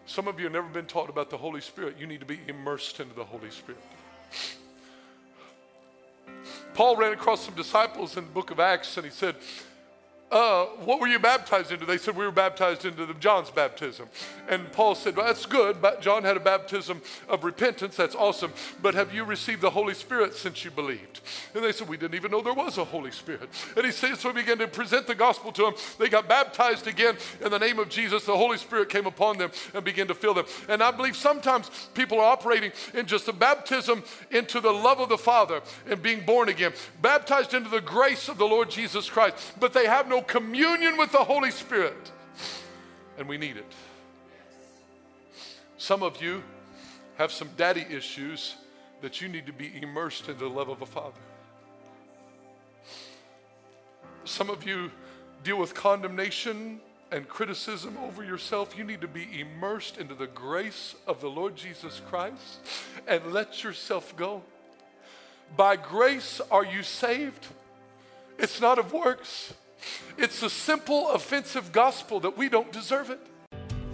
Some 0.05 0.27
of 0.27 0.39
you 0.39 0.45
have 0.45 0.53
never 0.53 0.67
been 0.67 0.87
taught 0.87 1.09
about 1.09 1.29
the 1.29 1.37
Holy 1.37 1.61
Spirit. 1.61 1.95
You 1.99 2.07
need 2.07 2.19
to 2.19 2.25
be 2.25 2.39
immersed 2.47 2.99
into 2.99 3.13
the 3.13 3.23
Holy 3.23 3.51
Spirit. 3.51 3.81
Paul 6.73 6.95
ran 6.95 7.13
across 7.13 7.45
some 7.45 7.53
disciples 7.53 8.17
in 8.17 8.25
the 8.25 8.31
book 8.31 8.49
of 8.49 8.59
Acts 8.59 8.97
and 8.97 9.05
he 9.05 9.11
said, 9.11 9.35
uh, 10.31 10.65
what 10.85 10.99
were 10.99 11.07
you 11.07 11.19
baptized 11.19 11.71
into? 11.71 11.85
They 11.85 11.97
said, 11.97 12.15
we 12.15 12.25
were 12.25 12.31
baptized 12.31 12.85
into 12.85 13.05
the 13.05 13.13
John's 13.15 13.49
baptism. 13.49 14.07
And 14.49 14.71
Paul 14.71 14.95
said, 14.95 15.17
well, 15.17 15.25
that's 15.25 15.45
good. 15.45 15.81
But 15.81 16.01
John 16.01 16.23
had 16.23 16.37
a 16.37 16.39
baptism 16.39 17.01
of 17.27 17.43
repentance. 17.43 17.95
That's 17.95 18.15
awesome. 18.15 18.53
But 18.81 18.95
have 18.95 19.13
you 19.13 19.25
received 19.25 19.61
the 19.61 19.69
Holy 19.69 19.93
Spirit 19.93 20.33
since 20.33 20.63
you 20.63 20.71
believed? 20.71 21.21
And 21.53 21.63
they 21.63 21.71
said, 21.71 21.89
we 21.89 21.97
didn't 21.97 22.15
even 22.15 22.31
know 22.31 22.41
there 22.41 22.53
was 22.53 22.77
a 22.77 22.85
Holy 22.85 23.11
Spirit. 23.11 23.49
And 23.75 23.85
he 23.85 23.91
said, 23.91 24.17
so 24.17 24.29
he 24.29 24.35
began 24.41 24.57
to 24.59 24.67
present 24.67 25.07
the 25.07 25.15
gospel 25.15 25.51
to 25.51 25.63
them. 25.63 25.73
They 25.99 26.07
got 26.07 26.29
baptized 26.29 26.87
again 26.87 27.17
in 27.43 27.51
the 27.51 27.59
name 27.59 27.79
of 27.79 27.89
Jesus. 27.89 28.25
The 28.25 28.37
Holy 28.37 28.57
Spirit 28.57 28.89
came 28.89 29.05
upon 29.05 29.37
them 29.37 29.51
and 29.73 29.83
began 29.83 30.07
to 30.07 30.15
fill 30.15 30.33
them. 30.33 30.45
And 30.69 30.81
I 30.81 30.91
believe 30.91 31.17
sometimes 31.17 31.69
people 31.93 32.19
are 32.19 32.31
operating 32.31 32.71
in 32.93 33.05
just 33.05 33.27
a 33.27 33.33
baptism 33.33 34.03
into 34.31 34.61
the 34.61 34.71
love 34.71 34.99
of 34.99 35.09
the 35.09 35.17
Father 35.17 35.61
and 35.89 36.01
being 36.01 36.25
born 36.25 36.49
again, 36.49 36.73
baptized 37.01 37.53
into 37.53 37.69
the 37.69 37.81
grace 37.81 38.29
of 38.29 38.37
the 38.37 38.47
Lord 38.47 38.69
Jesus 38.69 39.09
Christ. 39.09 39.35
But 39.59 39.73
they 39.73 39.85
have 39.85 40.07
communion 40.21 40.97
with 40.97 41.11
the 41.11 41.23
Holy 41.23 41.51
Spirit. 41.51 42.11
And 43.17 43.27
we 43.27 43.37
need 43.37 43.57
it. 43.57 43.71
Some 45.77 46.03
of 46.03 46.21
you 46.21 46.43
have 47.17 47.31
some 47.31 47.49
daddy 47.57 47.85
issues 47.89 48.55
that 49.01 49.21
you 49.21 49.27
need 49.27 49.45
to 49.47 49.53
be 49.53 49.71
immersed 49.81 50.29
in 50.29 50.37
the 50.37 50.47
love 50.47 50.69
of 50.69 50.81
a 50.81 50.85
father. 50.85 51.19
Some 54.23 54.49
of 54.49 54.65
you 54.65 54.91
deal 55.43 55.57
with 55.57 55.73
condemnation 55.73 56.79
and 57.11 57.27
criticism 57.27 57.97
over 58.05 58.23
yourself. 58.23 58.77
You 58.77 58.83
need 58.83 59.01
to 59.01 59.07
be 59.07 59.27
immersed 59.39 59.97
into 59.97 60.15
the 60.15 60.27
grace 60.27 60.95
of 61.07 61.19
the 61.19 61.29
Lord 61.29 61.55
Jesus 61.55 62.01
Christ 62.07 62.59
and 63.07 63.33
let 63.33 63.63
yourself 63.63 64.15
go. 64.15 64.43
By 65.57 65.75
grace 65.75 66.39
are 66.49 66.65
you 66.65 66.83
saved. 66.83 67.47
It's 68.37 68.61
not 68.61 68.79
of 68.79 68.93
works. 68.93 69.53
It's 70.17 70.43
a 70.43 70.49
simple, 70.49 71.09
offensive 71.09 71.71
gospel 71.71 72.19
that 72.21 72.37
we 72.37 72.49
don't 72.49 72.71
deserve 72.71 73.09
it. 73.09 73.19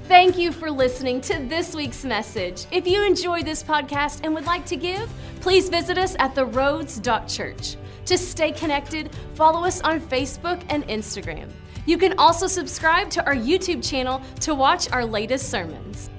Thank 0.07 0.37
you 0.37 0.53
for 0.53 0.71
listening 0.71 1.19
to 1.21 1.39
this 1.49 1.75
week's 1.75 2.05
message. 2.05 2.65
If 2.71 2.87
you 2.87 3.05
enjoyed 3.05 3.45
this 3.45 3.61
podcast 3.61 4.21
and 4.23 4.33
would 4.33 4.45
like 4.45 4.65
to 4.67 4.77
give, 4.77 5.09
please 5.41 5.67
visit 5.67 5.97
us 5.97 6.15
at 6.17 6.33
theroads.church. 6.33 7.75
To 8.05 8.17
stay 8.17 8.53
connected, 8.53 9.09
follow 9.33 9.65
us 9.65 9.81
on 9.81 9.99
Facebook 9.99 10.63
and 10.69 10.87
Instagram. 10.87 11.49
You 11.85 11.97
can 11.97 12.17
also 12.17 12.47
subscribe 12.47 13.09
to 13.11 13.25
our 13.25 13.35
YouTube 13.35 13.87
channel 13.87 14.21
to 14.41 14.55
watch 14.55 14.89
our 14.91 15.05
latest 15.05 15.49
sermons. 15.49 16.09